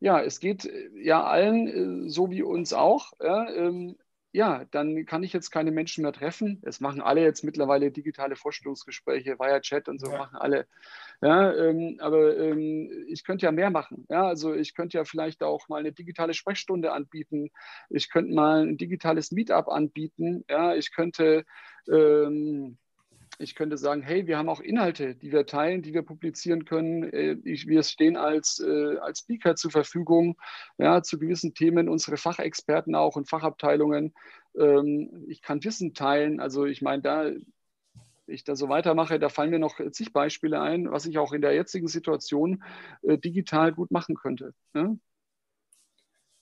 [0.00, 3.12] ja, es geht äh, ja allen äh, so wie uns auch.
[3.22, 3.96] Ja, ähm,
[4.32, 6.62] ja, dann kann ich jetzt keine Menschen mehr treffen.
[6.62, 10.18] Es machen alle jetzt mittlerweile digitale Vorstellungsgespräche via Chat und so ja.
[10.18, 10.66] machen alle.
[11.20, 14.06] Ja, ähm, aber ähm, ich könnte ja mehr machen.
[14.08, 17.50] Ja, also ich könnte ja vielleicht auch mal eine digitale Sprechstunde anbieten.
[17.88, 20.44] Ich könnte mal ein digitales Meetup anbieten.
[20.48, 21.44] Ja, ich könnte
[21.90, 22.78] ähm,
[23.40, 27.04] ich könnte sagen, hey, wir haben auch Inhalte, die wir teilen, die wir publizieren können.
[27.04, 30.36] Äh, wir stehen als, äh, als Speaker zur Verfügung,
[30.78, 34.14] ja, zu gewissen Themen, unsere Fachexperten auch und Fachabteilungen.
[34.58, 36.40] Ähm, ich kann Wissen teilen.
[36.40, 37.30] Also ich meine, da
[38.26, 41.42] ich da so weitermache, da fallen mir noch zig Beispiele ein, was ich auch in
[41.42, 42.62] der jetzigen Situation
[43.02, 44.54] äh, digital gut machen könnte.
[44.74, 44.94] Ja?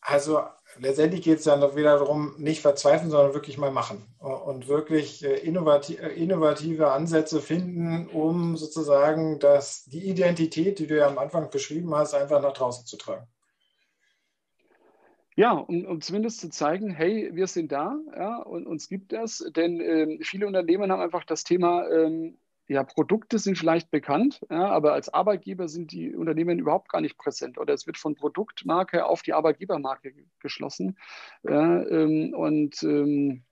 [0.01, 0.43] Also
[0.79, 5.25] letztendlich geht es dann doch wieder darum, nicht verzweifeln, sondern wirklich mal machen und wirklich
[5.25, 11.19] äh, innovative, äh, innovative Ansätze finden, um sozusagen das, die Identität, die du ja am
[11.19, 13.27] Anfang beschrieben hast, einfach nach draußen zu tragen.
[15.37, 19.45] Ja, um, um zumindest zu zeigen, hey, wir sind da ja, und uns gibt es,
[19.55, 24.69] denn ähm, viele Unternehmen haben einfach das Thema ähm, ja, Produkte sind vielleicht bekannt, ja,
[24.69, 29.07] aber als Arbeitgeber sind die Unternehmen überhaupt gar nicht präsent oder es wird von Produktmarke
[29.07, 30.99] auf die Arbeitgebermarke geschlossen.
[31.43, 33.45] Ja, ähm, und ähm,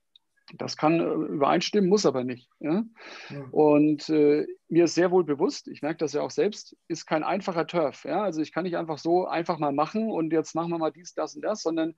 [0.54, 2.48] das kann äh, übereinstimmen, muss aber nicht.
[2.60, 2.84] Ja?
[3.30, 3.44] ja.
[3.50, 7.24] Und äh, mir ist sehr wohl bewusst, ich merke das ja auch selbst, ist kein
[7.24, 8.04] einfacher Turf.
[8.04, 8.22] Ja?
[8.22, 11.14] Also ich kann nicht einfach so einfach mal machen und jetzt machen wir mal dies,
[11.14, 11.94] das und das, sondern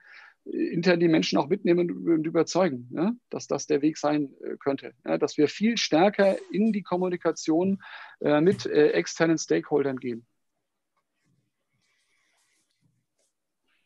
[0.51, 3.13] intern die Menschen auch mitnehmen und überzeugen, ja?
[3.31, 4.93] dass das der Weg sein äh, könnte.
[5.05, 5.19] Ja?
[5.19, 7.83] Dass wir viel stärker in die Kommunikation
[8.21, 10.27] äh, mit äh, externen Stakeholdern gehen.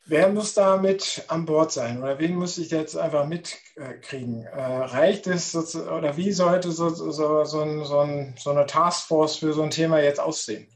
[0.05, 4.45] Wer muss da mit an Bord sein oder wen muss ich jetzt einfach mitkriegen?
[4.45, 9.53] Äh, reicht es oder wie sollte so, so, so, so, ein, so eine Taskforce für
[9.53, 10.67] so ein Thema jetzt aussehen?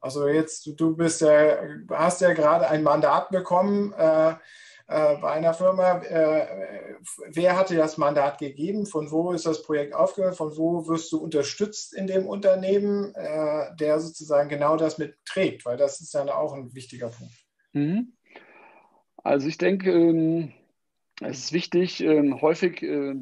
[0.00, 1.58] Also jetzt, du bist ja,
[1.90, 4.36] hast ja gerade ein Mandat bekommen äh, äh,
[4.86, 5.98] bei einer Firma.
[6.02, 6.46] Äh,
[7.32, 8.86] wer hatte das Mandat gegeben?
[8.86, 10.36] Von wo ist das Projekt aufgehört?
[10.36, 15.64] Von wo wirst du unterstützt in dem Unternehmen, äh, der sozusagen genau das mitträgt?
[15.64, 17.34] Weil das ist ja auch ein wichtiger Punkt.
[17.72, 18.12] Mhm.
[19.24, 20.52] Also ich denke, ähm,
[21.20, 23.14] es ist wichtig, ähm, häufig äh,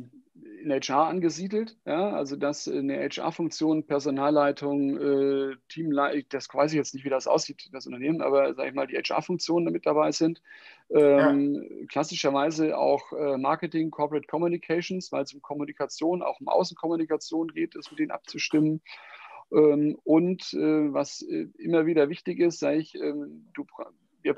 [0.64, 6.94] in HR angesiedelt, ja, also dass eine HR-Funktion, Personalleitung, äh, Teamleitung, das weiß ich jetzt
[6.94, 10.42] nicht, wie das aussieht, das Unternehmen, aber sage ich mal, die HR-Funktionen mit dabei sind.
[10.90, 11.86] Ähm, ja.
[11.88, 17.90] Klassischerweise auch äh, Marketing, Corporate Communications, weil es um Kommunikation, auch um Außenkommunikation geht, es
[17.90, 18.80] mit denen abzustimmen.
[19.52, 23.64] Ähm, und äh, was äh, immer wieder wichtig ist, sage ich, ähm, du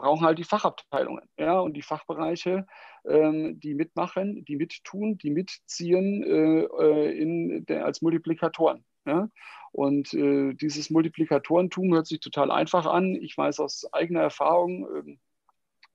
[0.07, 2.65] brauchen halt die Fachabteilungen ja, und die Fachbereiche,
[3.05, 8.85] ähm, die mitmachen, die mittun, die mitziehen äh, äh, in der, als Multiplikatoren.
[9.05, 9.29] Ja?
[9.73, 13.17] Und äh, dieses Multiplikatorentum hört sich total einfach an.
[13.17, 15.19] Ich weiß aus eigener Erfahrung, äh,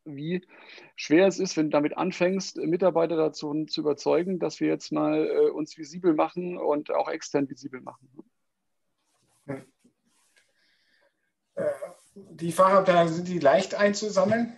[0.04, 0.46] wie
[0.98, 5.26] schwer es ist, wenn du damit anfängst, Mitarbeiter dazu zu überzeugen, dass wir jetzt mal
[5.26, 8.10] äh, uns visibel machen und auch extern visibel machen.
[9.46, 9.64] Hm
[12.30, 14.58] die Fachabteilungen, sind die leicht einzusammeln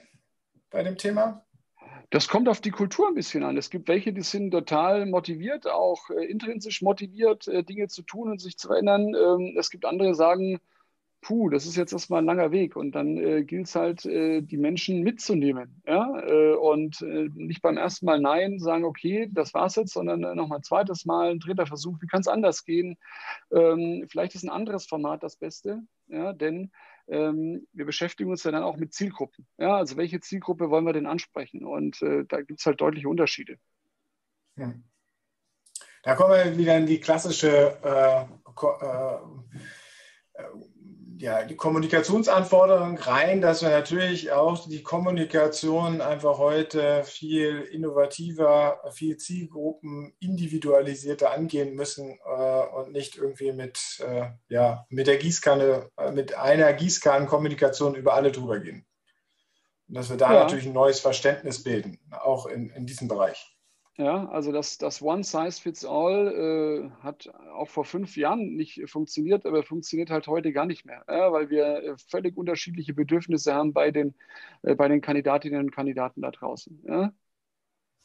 [0.70, 1.46] bei dem Thema?
[2.10, 3.58] Das kommt auf die Kultur ein bisschen an.
[3.58, 8.30] Es gibt welche, die sind total motiviert, auch äh, intrinsisch motiviert, äh, Dinge zu tun
[8.30, 9.16] und sich zu verändern.
[9.16, 10.60] Ähm, es gibt andere, die sagen,
[11.24, 14.42] puh, das ist jetzt erstmal ein langer Weg und dann äh, gilt es halt, äh,
[14.42, 15.82] die Menschen mitzunehmen.
[15.88, 16.20] Ja?
[16.20, 20.36] Äh, und äh, nicht beim ersten Mal Nein sagen, okay, das war's jetzt, sondern äh,
[20.36, 22.98] nochmal ein zweites Mal, ein dritter Versuch, wie kann es anders gehen?
[23.52, 26.34] Ähm, vielleicht ist ein anderes Format das Beste, ja?
[26.34, 26.72] denn
[27.08, 29.48] ähm, wir beschäftigen uns ja dann auch mit Zielgruppen.
[29.58, 29.78] Ja?
[29.78, 31.66] Also welche Zielgruppe wollen wir denn ansprechen?
[31.66, 33.58] Und äh, da gibt es halt deutliche Unterschiede.
[34.56, 34.84] Hm.
[36.04, 37.78] Da kommen wir wieder in die klassische
[41.18, 49.18] ja, die Kommunikationsanforderungen rein, dass wir natürlich auch die Kommunikation einfach heute viel innovativer, viel
[49.18, 56.12] Zielgruppen individualisierter angehen müssen äh, und nicht irgendwie mit, äh, ja, mit der Gießkanne, äh,
[56.12, 58.86] mit einer Gießkannenkommunikation über alle drüber gehen.
[59.88, 60.44] Und dass wir da ja.
[60.44, 63.53] natürlich ein neues Verständnis bilden, auch in, in diesem Bereich.
[63.96, 68.90] Ja, also das, das One Size Fits All äh, hat auch vor fünf Jahren nicht
[68.90, 73.54] funktioniert, aber funktioniert halt heute gar nicht mehr, ja, weil wir äh, völlig unterschiedliche Bedürfnisse
[73.54, 74.16] haben bei den,
[74.64, 76.84] äh, bei den Kandidatinnen und Kandidaten da draußen.
[76.88, 77.14] Ja?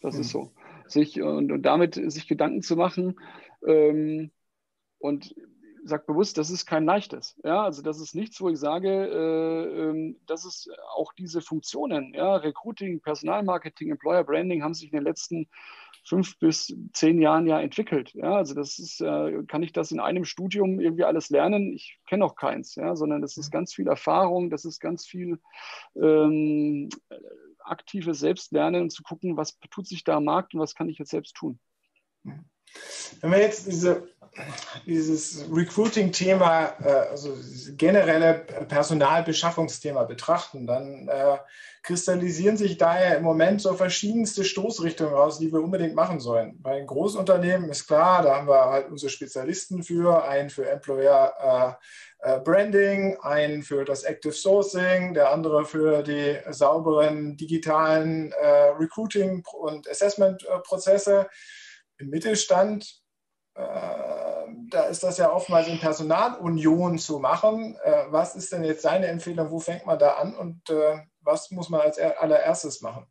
[0.00, 0.20] Das hm.
[0.20, 0.52] ist so.
[0.86, 3.18] Sich, und, und damit sich Gedanken zu machen
[3.66, 4.30] ähm,
[4.98, 5.34] und
[5.88, 7.38] sage bewusst, das ist kein leichtes.
[7.44, 12.14] Ja, also das ist nichts, wo ich sage, äh, äh, das ist auch diese Funktionen,
[12.14, 15.48] ja, Recruiting, Personalmarketing, Employer Branding haben sich in den letzten
[16.04, 18.14] fünf bis zehn Jahren ja entwickelt.
[18.14, 21.74] Ja, also das ist, äh, kann ich das in einem Studium irgendwie alles lernen?
[21.74, 25.38] Ich kenne auch keins, ja, sondern das ist ganz viel Erfahrung, das ist ganz viel
[25.96, 26.88] ähm,
[27.58, 30.98] aktives Selbstlernen und zu gucken, was tut sich da am Markt und was kann ich
[30.98, 31.58] jetzt selbst tun.
[33.20, 34.08] Wenn wir jetzt diese
[34.86, 37.36] dieses Recruiting-Thema, äh, also
[37.76, 38.34] generelle
[38.68, 41.38] Personalbeschaffungsthema betrachten, dann äh,
[41.82, 46.60] kristallisieren sich daher im Moment so verschiedenste Stoßrichtungen raus, die wir unbedingt machen sollen.
[46.60, 51.78] Bei den Großunternehmen ist klar, da haben wir halt unsere Spezialisten für, einen für Employer
[52.22, 58.70] äh, äh, Branding, einen für das Active Sourcing, der andere für die sauberen digitalen äh,
[58.78, 61.28] Recruiting- und Assessment-Prozesse.
[61.98, 63.00] Im Mittelstand
[64.70, 67.76] da ist das ja oftmals in Personalunion zu machen.
[67.82, 69.50] Äh, was ist denn jetzt deine Empfehlung?
[69.50, 73.06] Wo fängt man da an und äh, was muss man als allererstes machen?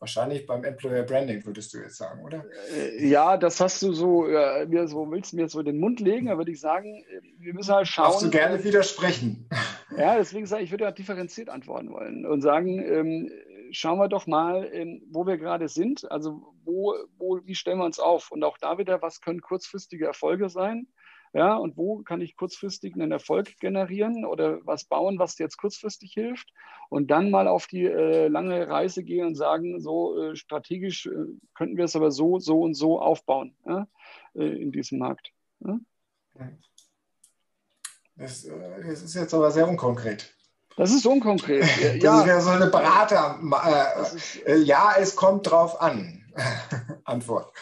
[0.00, 2.44] Wahrscheinlich beim Employer Branding, würdest du jetzt sagen, oder?
[2.72, 5.78] Äh, ja, das hast du so, äh, mir so willst du mir so in den
[5.78, 7.04] Mund legen, da würde ich sagen,
[7.38, 8.06] wir müssen halt schauen.
[8.06, 9.48] Darfst du gerne widersprechen.
[9.96, 13.32] Ja, deswegen sage ich, ich würde ja differenziert antworten wollen und sagen, ähm,
[13.72, 16.10] schauen wir doch mal, ähm, wo wir gerade sind.
[16.10, 18.30] Also wo, wo, wie stellen wir uns auf?
[18.30, 20.88] Und auch da wieder, was können kurzfristige Erfolge sein?
[21.34, 26.12] Ja, und wo kann ich kurzfristig einen Erfolg generieren oder was bauen, was jetzt kurzfristig
[26.14, 26.48] hilft?
[26.88, 31.10] Und dann mal auf die äh, lange Reise gehen und sagen, so äh, strategisch äh,
[31.54, 33.86] könnten wir es aber so, so und so aufbauen ja,
[34.34, 35.32] äh, in diesem Markt.
[35.60, 35.78] Ja?
[38.16, 40.34] Das, äh, das, ist jetzt aber sehr unkonkret.
[40.78, 41.62] Das ist unkonkret.
[42.00, 42.26] Das ja.
[42.26, 43.38] wäre so eine Berater.
[44.46, 46.24] Äh, ja, es kommt drauf an.
[47.04, 47.52] Antwort.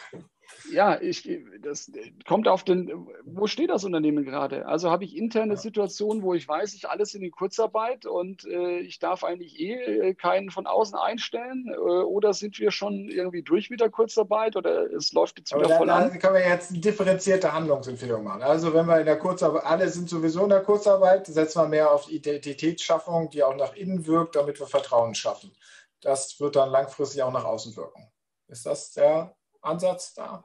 [0.77, 1.27] Ja, ich,
[1.62, 1.91] das
[2.29, 4.67] kommt auf den, wo steht das Unternehmen gerade?
[4.67, 5.59] Also habe ich interne ja.
[5.59, 9.73] Situationen, wo ich weiß, ich alles in die Kurzarbeit und äh, ich darf eigentlich eh
[9.73, 11.73] äh, keinen von außen einstellen?
[11.73, 15.79] Äh, oder sind wir schon irgendwie durch mit der Kurzarbeit oder es läuft jetzt wieder
[15.79, 16.11] voll an?
[16.11, 18.43] Dann können wir jetzt eine differenzierte Handlungsempfehlung machen.
[18.43, 21.91] Also wenn wir in der Kurzarbeit, alle sind sowieso in der Kurzarbeit, setzen wir mehr
[21.91, 25.57] auf die Identitätsschaffung, die auch nach innen wirkt, damit wir Vertrauen schaffen.
[26.03, 28.12] Das wird dann langfristig auch nach außen wirken.
[28.49, 30.45] Ist das der Ansatz da?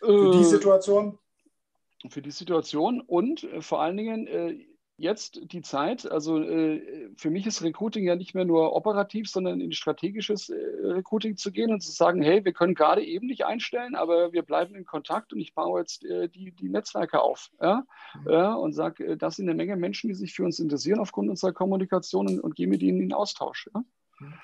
[0.00, 1.18] Für die äh, Situation?
[2.08, 4.64] Für die Situation und äh, vor allen Dingen äh,
[4.96, 6.10] jetzt die Zeit.
[6.10, 11.52] Also für mich ist Recruiting ja nicht mehr nur operativ, sondern in strategisches Recruiting zu
[11.52, 14.84] gehen und zu sagen, hey, wir können gerade eben nicht einstellen, aber wir bleiben in
[14.84, 17.48] Kontakt und ich baue jetzt die, die Netzwerke auf.
[17.62, 17.84] Ja?
[18.24, 18.28] Mhm.
[18.32, 21.52] ja und sage, das sind eine Menge Menschen, die sich für uns interessieren aufgrund unserer
[21.52, 23.70] Kommunikation und, und gehe mit ihnen in Austausch.
[23.72, 23.84] Ja?
[24.18, 24.34] Mhm.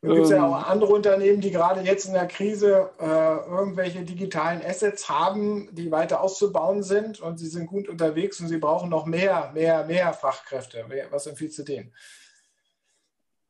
[0.00, 0.64] Es gibt ja auch ähm.
[0.64, 6.20] andere Unternehmen, die gerade jetzt in der Krise äh, irgendwelche digitalen Assets haben, die weiter
[6.20, 10.84] auszubauen sind und sie sind gut unterwegs und sie brauchen noch mehr, mehr, mehr Fachkräfte.
[11.10, 11.92] Was empfiehlst du denen?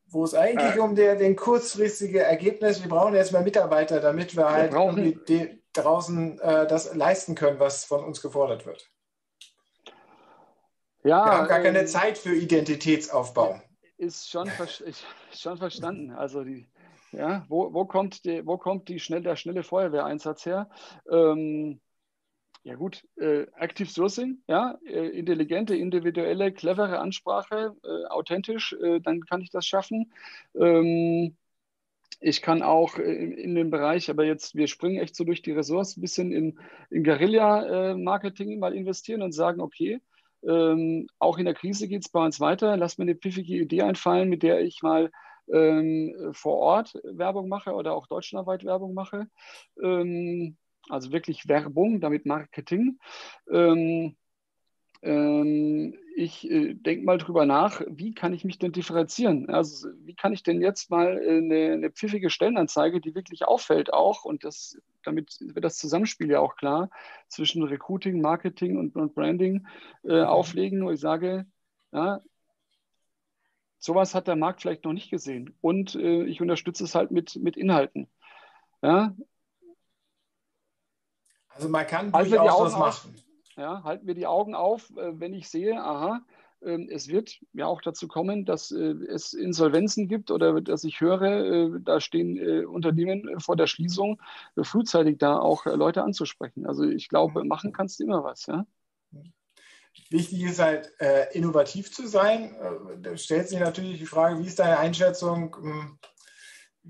[0.07, 4.35] Wo es eigentlich äh, um der, den kurzfristige Ergebnis, wir brauchen jetzt mehr Mitarbeiter, damit
[4.35, 8.89] wir, wir halt die, draußen äh, das leisten können, was von uns gefordert wird.
[11.05, 13.61] Ja, wir haben gar keine ähm, Zeit für Identitätsaufbau
[13.99, 14.49] ist schon,
[14.85, 16.11] ist schon verstanden.
[16.11, 16.67] Also die,
[17.13, 20.69] ja, wo, wo kommt, die, wo kommt die schnell, der schnelle Feuerwehreinsatz her?
[21.11, 21.81] Ähm,
[22.65, 29.21] ja gut, äh, Active Sourcing, ja, äh, intelligente, individuelle, clevere Ansprache, äh, authentisch, äh, dann
[29.25, 30.13] kann ich das schaffen.
[30.55, 31.37] Ähm,
[32.21, 35.53] ich kann auch in, in, dem Bereich, aber jetzt, wir springen echt so durch die
[35.53, 36.59] Ressourcen, ein bisschen in,
[36.91, 40.01] in Guerilla-Marketing mal investieren und sagen, okay,
[40.47, 42.77] Ähm, auch in der Krise geht es bei uns weiter.
[42.77, 45.11] Lass mir eine pfiffige Idee einfallen, mit der ich mal
[45.53, 49.29] ähm, vor Ort Werbung mache oder auch deutschlandweit Werbung mache.
[49.83, 50.57] Ähm,
[50.89, 52.99] also wirklich Werbung, damit Marketing.
[53.51, 54.17] Ähm,
[55.03, 59.49] ähm, ich äh, denke mal drüber nach, wie kann ich mich denn differenzieren?
[59.49, 63.93] Also wie kann ich denn jetzt mal äh, eine, eine, pfiffige Stellenanzeige, die wirklich auffällt
[63.93, 66.91] auch, und das, damit wird das Zusammenspiel ja auch klar,
[67.29, 69.67] zwischen Recruiting, Marketing und, und Branding
[70.03, 70.27] äh, mhm.
[70.27, 71.47] auflegen, wo ich sage,
[71.93, 72.21] ja,
[73.79, 75.57] sowas hat der Markt vielleicht noch nicht gesehen.
[75.61, 78.09] Und äh, ich unterstütze es halt mit, mit Inhalten.
[78.83, 79.15] Ja?
[81.51, 83.28] Also man kann durchaus was machen.
[83.59, 86.21] Ja, halten wir die Augen auf, äh, wenn ich sehe, aha,
[86.63, 91.01] ähm, es wird ja auch dazu kommen, dass äh, es Insolvenzen gibt oder dass ich
[91.01, 94.23] höre, äh, da stehen Unternehmen vor der Schließung,
[94.57, 96.67] frühzeitig da auch Leute anzusprechen.
[96.67, 98.47] Also ich glaube, machen kannst du immer was.
[98.47, 98.65] Ja?
[100.11, 100.93] Wichtig ist halt,
[101.33, 102.55] innovativ zu sein.
[103.03, 105.99] Da stellt sich natürlich die Frage, wie ist deine Einschätzung?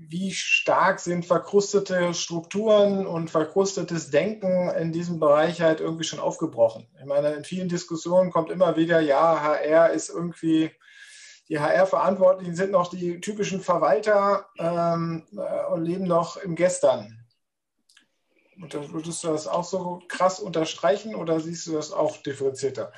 [0.07, 6.87] Wie stark sind verkrustete Strukturen und verkrustetes Denken in diesem Bereich halt irgendwie schon aufgebrochen.
[6.99, 10.71] Ich meine, in vielen Diskussionen kommt immer wieder, ja, HR ist irgendwie,
[11.49, 17.25] die HR-Verantwortlichen sind noch die typischen Verwalter ähm, äh, und leben noch im Gestern.
[18.61, 22.91] Und würdest du das auch so krass unterstreichen oder siehst du das auch differenzierter?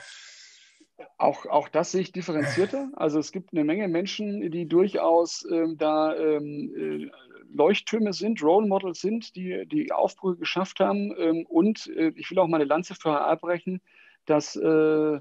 [1.17, 2.89] Auch, auch das sehe ich differenzierter.
[2.93, 7.11] Also es gibt eine Menge Menschen, die durchaus ähm, da ähm, äh,
[7.53, 11.13] Leuchttürme sind, Role Models sind, die die Aufbrüche geschafft haben.
[11.17, 13.81] Ähm, und äh, ich will auch mal eine Lanze für HR brechen,
[14.25, 15.19] dass äh,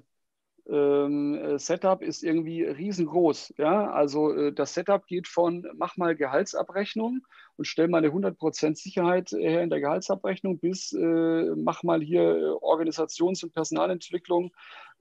[0.68, 3.54] ähm, äh, Setup ist irgendwie riesengroß.
[3.58, 3.90] Ja?
[3.90, 9.32] Also äh, das Setup geht von mach mal Gehaltsabrechnung und stell mal eine 100% Sicherheit
[9.32, 14.52] her in der Gehaltsabrechnung bis äh, mach mal hier Organisations- und Personalentwicklung.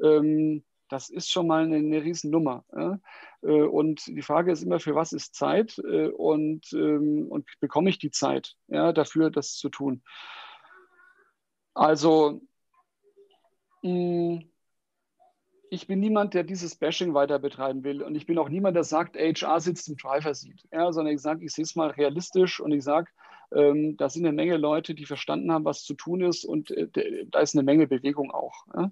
[0.01, 2.65] Ähm, das ist schon mal eine, eine Riesennummer.
[2.75, 2.99] Ja?
[3.41, 8.11] Und die Frage ist immer, für was ist Zeit und, ähm, und bekomme ich die
[8.11, 10.03] Zeit ja, dafür, das zu tun?
[11.73, 12.41] Also,
[13.83, 14.51] mh, hm,
[15.71, 18.01] ich bin niemand, der dieses Bashing weiter betreiben will.
[18.01, 20.67] Und ich bin auch niemand, der sagt, HR sitzt im Driver Seat.
[20.71, 23.11] Ja, sondern ich sage, ich sehe es mal realistisch und ich sage,
[23.51, 27.25] ähm, da sind eine Menge Leute, die verstanden haben, was zu tun ist und äh,
[27.29, 28.65] da ist eine Menge Bewegung auch.
[28.75, 28.91] Ja?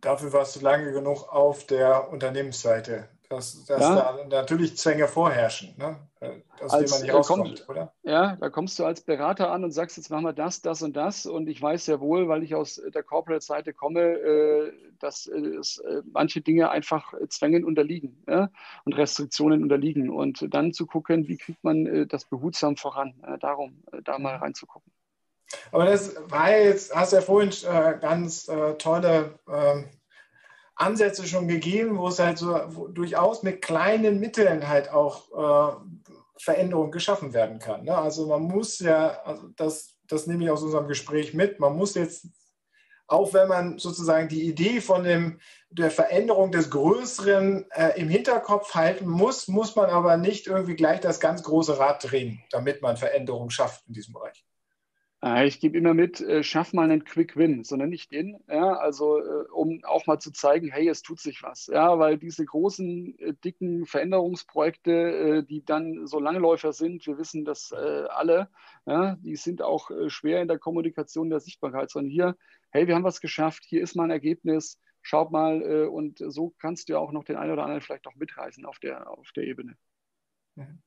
[0.00, 3.94] Dafür warst du lange genug auf der Unternehmensseite dass, dass ja.
[4.28, 5.96] da natürlich Zwänge vorherrschen, ne?
[6.60, 7.92] aus als, denen man nicht rauskommt, kommt, oder?
[8.02, 10.96] Ja, da kommst du als Berater an und sagst, jetzt machen wir das, das und
[10.96, 11.26] das.
[11.26, 16.02] Und ich weiß sehr wohl, weil ich aus der Corporate-Seite komme, äh, dass es, äh,
[16.12, 18.50] manche Dinge einfach Zwängen unterliegen ja?
[18.84, 20.10] und Restriktionen unterliegen.
[20.10, 24.42] Und dann zu gucken, wie kriegt man äh, das behutsam voran, darum da mal mhm.
[24.42, 24.89] reinzugucken.
[25.72, 27.50] Aber das war jetzt, hast du ja vorhin
[28.00, 29.88] ganz tolle ähm,
[30.80, 35.76] Ansätze schon gegeben, wo es halt so durchaus mit kleinen Mitteln halt auch äh,
[36.38, 37.84] Veränderungen geschaffen werden kann.
[37.84, 37.96] Ne?
[37.96, 41.94] Also man muss ja, also das, das nehme ich aus unserem Gespräch mit, man muss
[41.94, 42.26] jetzt,
[43.06, 48.74] auch wenn man sozusagen die Idee von dem, der Veränderung des Größeren äh, im Hinterkopf
[48.74, 52.96] halten muss, muss man aber nicht irgendwie gleich das ganz große Rad drehen, damit man
[52.96, 54.46] Veränderungen schafft in diesem Bereich.
[55.22, 58.38] Äh, ich gebe immer mit, äh, schaff mal einen Quick Win, so nenne ich den.
[58.48, 61.66] Ja, also äh, um auch mal zu zeigen, hey, es tut sich was.
[61.66, 68.48] Ja, weil diese großen, dicken Veränderungsprojekte, die dann so Langläufer sind, wir wissen das alle,
[68.86, 72.36] ja, die sind auch schwer in der Kommunikation der Sichtbarkeit, sondern hier,
[72.70, 76.88] hey, wir haben was geschafft, hier ist mal ein Ergebnis, schaut mal und so kannst
[76.88, 79.44] du ja auch noch den einen oder anderen vielleicht auch mitreißen auf der, auf der
[79.44, 79.76] Ebene.
[80.56, 80.82] Mhm.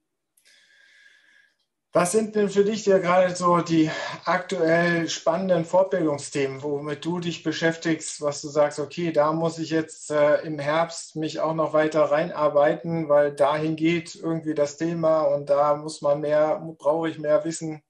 [1.95, 3.91] Was sind denn für dich ja gerade so die
[4.25, 10.09] aktuell spannenden Fortbildungsthemen, womit du dich beschäftigst, was du sagst, okay, da muss ich jetzt
[10.09, 15.51] äh, im Herbst mich auch noch weiter reinarbeiten, weil dahin geht irgendwie das Thema und
[15.51, 17.83] da muss man mehr, brauche ich mehr Wissen.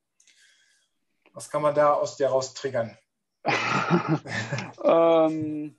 [1.31, 2.97] Was kann man da aus dir raus triggern?
[4.83, 5.77] ähm,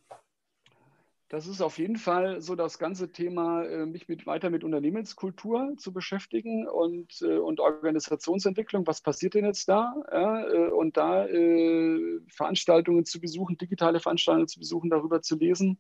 [1.35, 5.75] das ist auf jeden Fall so das ganze Thema, äh, mich mit, weiter mit Unternehmenskultur
[5.79, 8.87] zu beschäftigen und, äh, und Organisationsentwicklung.
[8.87, 9.93] Was passiert denn jetzt da?
[10.13, 15.79] Ja, äh, und da äh, Veranstaltungen zu besuchen, digitale Veranstaltungen zu besuchen, darüber zu lesen.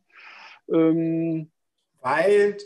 [0.68, 1.52] Ähm,
[2.00, 2.58] weil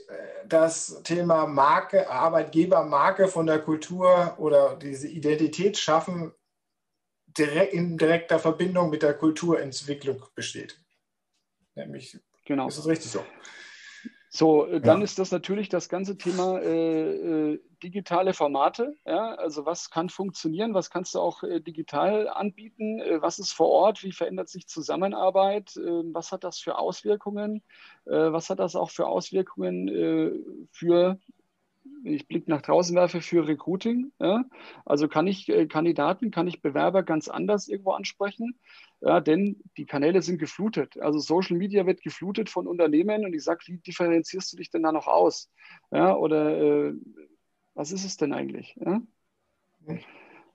[0.48, 6.32] das Thema Marke, Arbeitgebermarke von der Kultur oder diese Identität schaffen
[7.26, 10.80] direkt in direkter Verbindung mit der Kulturentwicklung besteht.
[11.74, 12.18] Nämlich
[12.49, 12.66] Genau.
[12.66, 13.22] Ist das richtig so?
[14.30, 15.05] So, äh, dann ja.
[15.05, 18.96] ist das natürlich das ganze Thema äh, äh, digitale Formate.
[19.07, 19.34] Ja?
[19.34, 23.68] Also was kann funktionieren, was kannst du auch äh, digital anbieten, äh, was ist vor
[23.68, 27.62] Ort, wie verändert sich Zusammenarbeit, was hat das für Auswirkungen,
[28.05, 31.18] was hat das auch für Auswirkungen für
[32.14, 34.12] ich Blick nach draußen werfe, für Recruiting.
[34.18, 34.44] Ja?
[34.84, 38.59] Also kann ich äh, Kandidaten, kann ich Bewerber ganz anders irgendwo ansprechen,
[39.00, 41.00] ja, denn die Kanäle sind geflutet.
[41.00, 44.82] Also Social Media wird geflutet von Unternehmen und ich sage, wie differenzierst du dich denn
[44.82, 45.50] da noch aus?
[45.92, 46.94] Ja, oder äh,
[47.74, 48.76] was ist es denn eigentlich?
[48.76, 49.00] Ja,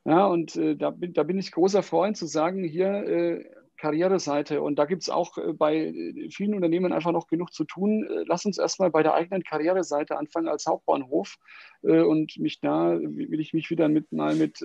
[0.04, 3.46] ja und äh, da, bin, da bin ich großer Freund zu sagen, hier äh,
[3.84, 4.62] Karriereseite.
[4.62, 8.06] Und da gibt es auch äh, bei äh, vielen Unternehmen einfach noch genug zu tun.
[8.06, 11.36] Äh, lass uns erstmal bei der eigenen Karriereseite anfangen als Hauptbahnhof.
[11.82, 14.64] Und mich da will ich mich wieder mit mal mit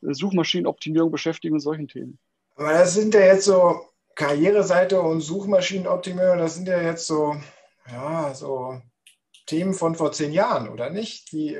[0.00, 2.18] Suchmaschinenoptimierung beschäftigen und solchen Themen.
[2.56, 3.82] Aber das sind ja jetzt so
[4.14, 7.36] Karriereseite und Suchmaschinenoptimierung, das sind ja jetzt so,
[7.90, 8.80] ja, so
[9.44, 11.32] Themen von vor zehn Jahren, oder nicht?
[11.32, 11.58] Die,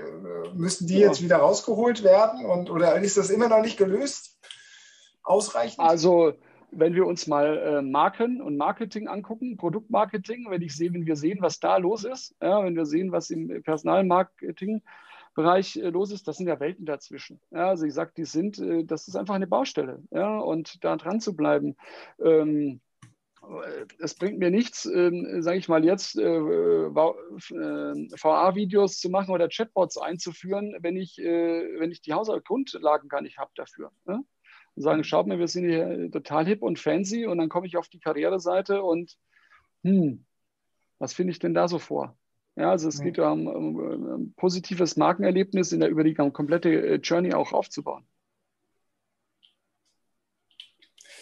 [0.55, 1.09] müssen die ja.
[1.09, 4.39] jetzt wieder rausgeholt werden und oder ist das immer noch nicht gelöst?
[5.23, 5.81] Ausreichend?
[5.81, 6.33] Also
[6.73, 11.17] wenn wir uns mal äh, Marken und Marketing angucken, Produktmarketing, wenn ich sehe, wenn wir
[11.17, 16.27] sehen, was da los ist, ja, wenn wir sehen, was im Personalmarketingbereich äh, los ist,
[16.27, 17.41] das sind ja Welten dazwischen.
[17.51, 20.03] Ja, also ich sage, die sind, äh, das ist einfach eine Baustelle.
[20.11, 21.77] Ja, und da dran zu bleiben.
[22.19, 22.81] Ähm,
[23.99, 29.49] es bringt mir nichts, ähm, sage ich mal jetzt, äh, VA-Videos äh, zu machen oder
[29.49, 33.91] Chatbots einzuführen, wenn ich, äh, wenn ich die Hausgrundlagen gar nicht habe dafür.
[34.07, 34.25] Ne?
[34.75, 37.77] Und sagen, schaut mir, wir sind hier total hip und fancy und dann komme ich
[37.77, 39.17] auf die Karriereseite und
[39.85, 40.25] hm,
[40.99, 42.17] was finde ich denn da so vor?
[42.55, 43.05] Ja, also es ja.
[43.05, 48.07] geht um, um, um, positives Markenerlebnis in der über die komplette äh, Journey auch aufzubauen.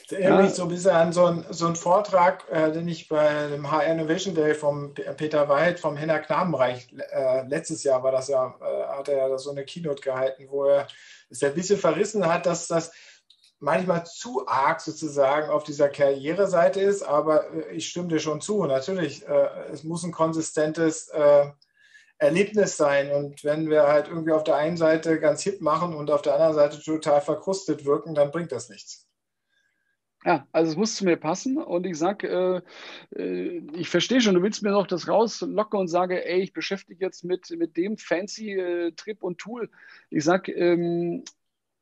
[0.08, 3.08] Das erinnert mich so ein bisschen an so einen, so einen Vortrag, äh, den ich
[3.08, 8.10] bei dem HR Innovation Day vom Peter Weid vom Henner Knabenbereich, äh, letztes Jahr war
[8.10, 10.88] das ja, äh, hat er ja so eine Keynote gehalten, wo er
[11.30, 12.90] es ein bisschen verrissen hat, dass das
[13.60, 18.64] manchmal zu arg sozusagen auf dieser Karriereseite ist, aber äh, ich stimme dir schon zu.
[18.64, 21.50] Natürlich, äh, es muss ein konsistentes äh,
[22.18, 23.10] Erlebnis sein.
[23.12, 26.34] Und wenn wir halt irgendwie auf der einen Seite ganz hip machen und auf der
[26.34, 29.06] anderen Seite total verkrustet wirken, dann bringt das nichts.
[30.26, 32.62] Ja, also es muss zu mir passen und ich sage,
[33.16, 37.02] äh, ich verstehe schon, du willst mir noch das rauslocken und sage, ey, ich beschäftige
[37.02, 39.70] jetzt mit, mit dem fancy äh, Trip und Tool.
[40.10, 41.24] Ich sage, ähm,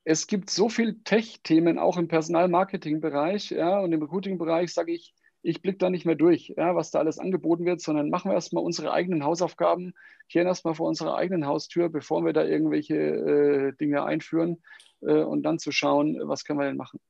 [0.09, 5.61] es gibt so viele Tech-Themen auch im Personalmarketing-Bereich ja, und im Recruiting-Bereich, sage ich, ich
[5.61, 8.65] blicke da nicht mehr durch, ja, was da alles angeboten wird, sondern machen wir erstmal
[8.65, 9.93] unsere eigenen Hausaufgaben,
[10.31, 14.63] kehren erstmal vor unserer eigenen Haustür, bevor wir da irgendwelche äh, Dinge einführen
[15.03, 17.01] äh, und dann zu schauen, was können wir denn machen.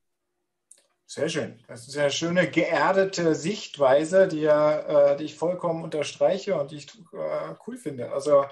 [1.05, 1.57] Sehr schön.
[1.69, 6.71] Das ist ja eine schöne geerdete Sichtweise, die, ja, äh, die ich vollkommen unterstreiche und
[6.71, 8.11] die ich äh, cool finde.
[8.11, 8.43] Also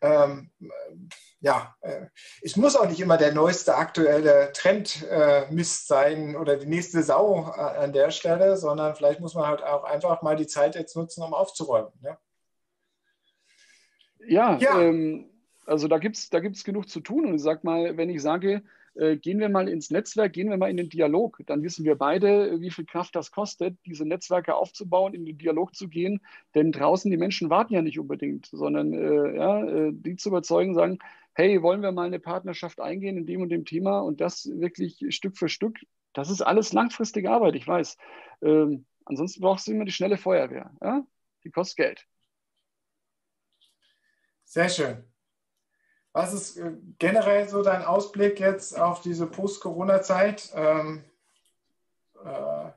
[0.00, 0.50] ähm,
[1.40, 2.06] ja, äh,
[2.42, 7.02] es muss auch nicht immer der neueste aktuelle Trend äh, Mist sein oder die nächste
[7.02, 10.74] Sau äh, an der Stelle, sondern vielleicht muss man halt auch einfach mal die Zeit
[10.74, 11.92] jetzt nutzen, um aufzuräumen.
[12.02, 12.18] Ne?
[14.26, 14.80] Ja, ja.
[14.80, 15.30] Ähm,
[15.64, 17.26] also da gibt es da gibt's genug zu tun.
[17.26, 18.62] Und ich sag mal, wenn ich sage,
[18.94, 21.40] äh, gehen wir mal ins Netzwerk, gehen wir mal in den Dialog.
[21.46, 25.74] Dann wissen wir beide, wie viel Kraft das kostet, diese Netzwerke aufzubauen, in den Dialog
[25.74, 26.20] zu gehen.
[26.54, 30.74] Denn draußen die Menschen warten ja nicht unbedingt, sondern äh, ja, äh, die zu überzeugen,
[30.74, 30.98] sagen,
[31.34, 35.04] hey, wollen wir mal eine Partnerschaft eingehen in dem und dem Thema und das wirklich
[35.14, 35.78] Stück für Stück.
[36.12, 37.96] Das ist alles langfristige Arbeit, ich weiß.
[38.42, 40.72] Ähm, ansonsten brauchst du immer die schnelle Feuerwehr.
[40.82, 41.04] Ja?
[41.44, 42.06] Die kostet Geld.
[44.44, 45.04] Sehr schön.
[46.12, 50.50] Was ist äh, generell so dein Ausblick jetzt auf diese Post-Corona-Zeit?
[50.54, 51.04] Ähm,
[52.24, 52.70] äh,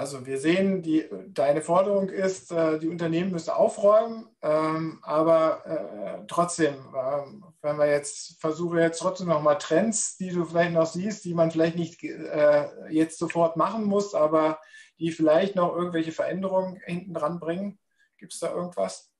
[0.00, 6.26] also wir sehen, die, deine Forderung ist, äh, die Unternehmen müssen aufräumen, ähm, aber äh,
[6.26, 7.22] trotzdem, äh,
[7.60, 11.50] wenn wir jetzt versuchen, jetzt trotzdem nochmal Trends, die du vielleicht noch siehst, die man
[11.50, 14.58] vielleicht nicht äh, jetzt sofort machen muss, aber
[14.98, 17.78] die vielleicht noch irgendwelche Veränderungen hinten dran bringen.
[18.16, 19.12] Gibt es da irgendwas?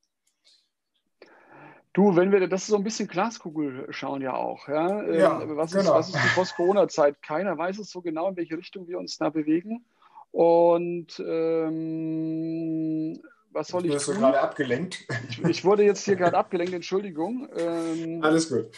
[1.92, 5.02] Du, wenn wir das ist so ein bisschen Glaskugel schauen ja auch, ja.
[5.02, 5.82] Ähm, ja was, genau.
[5.82, 7.20] ist, was ist die Post-Corona-Zeit?
[7.20, 9.84] Keiner weiß es so genau, in welche Richtung wir uns da bewegen.
[10.32, 13.20] Und ähm,
[13.50, 14.04] was soll ich?
[14.04, 15.06] Du gerade abgelenkt.
[15.28, 17.48] Ich, ich, wurde jetzt hier gerade abgelenkt, Entschuldigung.
[17.56, 18.70] Ähm, Alles gut.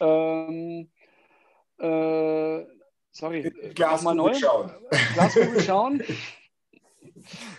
[0.00, 0.90] Ähm,
[1.78, 2.64] äh,
[3.12, 3.52] sorry.
[3.74, 4.72] Glaskugel schauen.
[5.14, 6.02] Glaskugel schauen.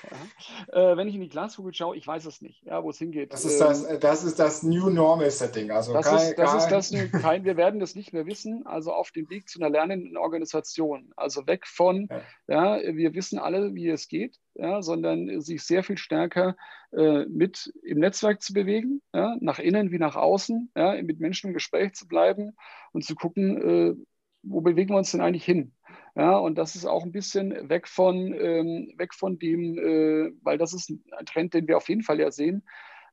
[0.10, 0.18] Ja.
[0.72, 3.34] Äh, wenn ich in die Glaskugel schaue, ich weiß es nicht, ja, wo es hingeht.
[3.34, 5.72] Das ist das, ähm, das, ist das New Normal Setting.
[5.72, 8.66] Also das, kein, ist, das ist das kein, wir werden das nicht mehr wissen.
[8.66, 11.12] Also auf dem Weg zu einer lernenden Organisation.
[11.16, 12.08] Also weg von,
[12.48, 12.78] ja.
[12.78, 16.56] ja wir wissen alle, wie es geht, ja, sondern sich sehr viel stärker
[16.92, 21.48] äh, mit im Netzwerk zu bewegen, ja, nach innen wie nach außen, ja, mit Menschen
[21.48, 22.56] im Gespräch zu bleiben
[22.92, 23.96] und zu gucken, äh,
[24.44, 25.74] wo bewegen wir uns denn eigentlich hin?
[26.16, 30.58] Ja, und das ist auch ein bisschen weg von, ähm, weg von dem, äh, weil
[30.58, 32.64] das ist ein Trend, den wir auf jeden Fall ja sehen,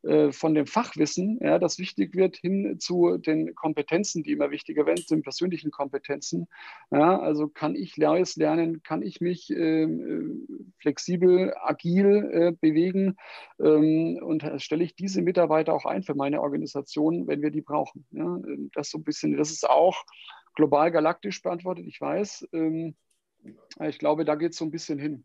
[0.02, 4.86] äh, von dem Fachwissen, ja, das wichtig wird, hin zu den Kompetenzen, die immer wichtiger
[4.86, 6.46] werden, zu den persönlichen Kompetenzen.
[6.92, 13.16] Ja, also kann ich Neues lernen, kann ich mich ähm, äh, flexibel, agil äh, bewegen
[13.60, 18.06] ähm, und stelle ich diese Mitarbeiter auch ein für meine Organisation, wenn wir die brauchen.
[18.12, 18.38] Ja,
[18.74, 20.04] das so ein bisschen, das ist auch
[20.58, 22.48] global galaktisch beantwortet, ich weiß.
[22.52, 22.96] Ähm,
[23.80, 25.24] ich glaube, da geht es so ein bisschen hin.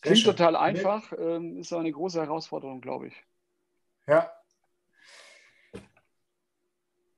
[0.00, 3.24] Klingt total einfach, ähm, ist aber eine große Herausforderung, glaube ich.
[4.06, 4.30] Ja.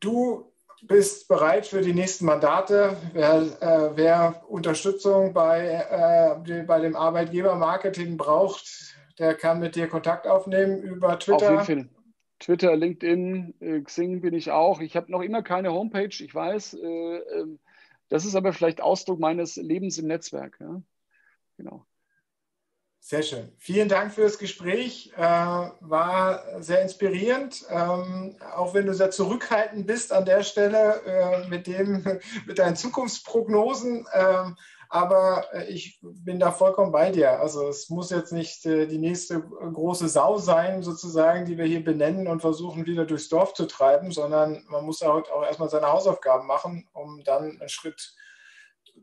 [0.00, 2.96] Du bist bereit für die nächsten Mandate.
[3.12, 10.26] Wer, äh, wer Unterstützung bei, äh, bei dem Arbeitgebermarketing braucht, der kann mit dir Kontakt
[10.26, 11.60] aufnehmen über Twitter.
[11.60, 11.97] Auf jeden Fall.
[12.38, 14.80] Twitter, LinkedIn, äh, Xing bin ich auch.
[14.80, 16.74] Ich habe noch immer keine Homepage, ich weiß.
[16.74, 17.58] Äh, ähm,
[18.08, 20.58] das ist aber vielleicht Ausdruck meines Lebens im Netzwerk.
[20.60, 20.82] Ja?
[21.56, 21.84] Genau.
[23.00, 23.52] Sehr schön.
[23.56, 25.12] Vielen Dank für das Gespräch.
[25.16, 27.64] Äh, war sehr inspirierend.
[27.70, 32.04] Ähm, auch wenn du sehr zurückhaltend bist an der Stelle äh, mit, dem,
[32.46, 34.06] mit deinen Zukunftsprognosen.
[34.12, 34.56] Ähm,
[34.88, 37.40] aber äh, ich bin da vollkommen bei dir.
[37.40, 41.84] Also es muss jetzt nicht äh, die nächste große Sau sein, sozusagen, die wir hier
[41.84, 45.92] benennen und versuchen wieder durchs Dorf zu treiben, sondern man muss auch, auch erstmal seine
[45.92, 48.14] Hausaufgaben machen, um dann einen Schritt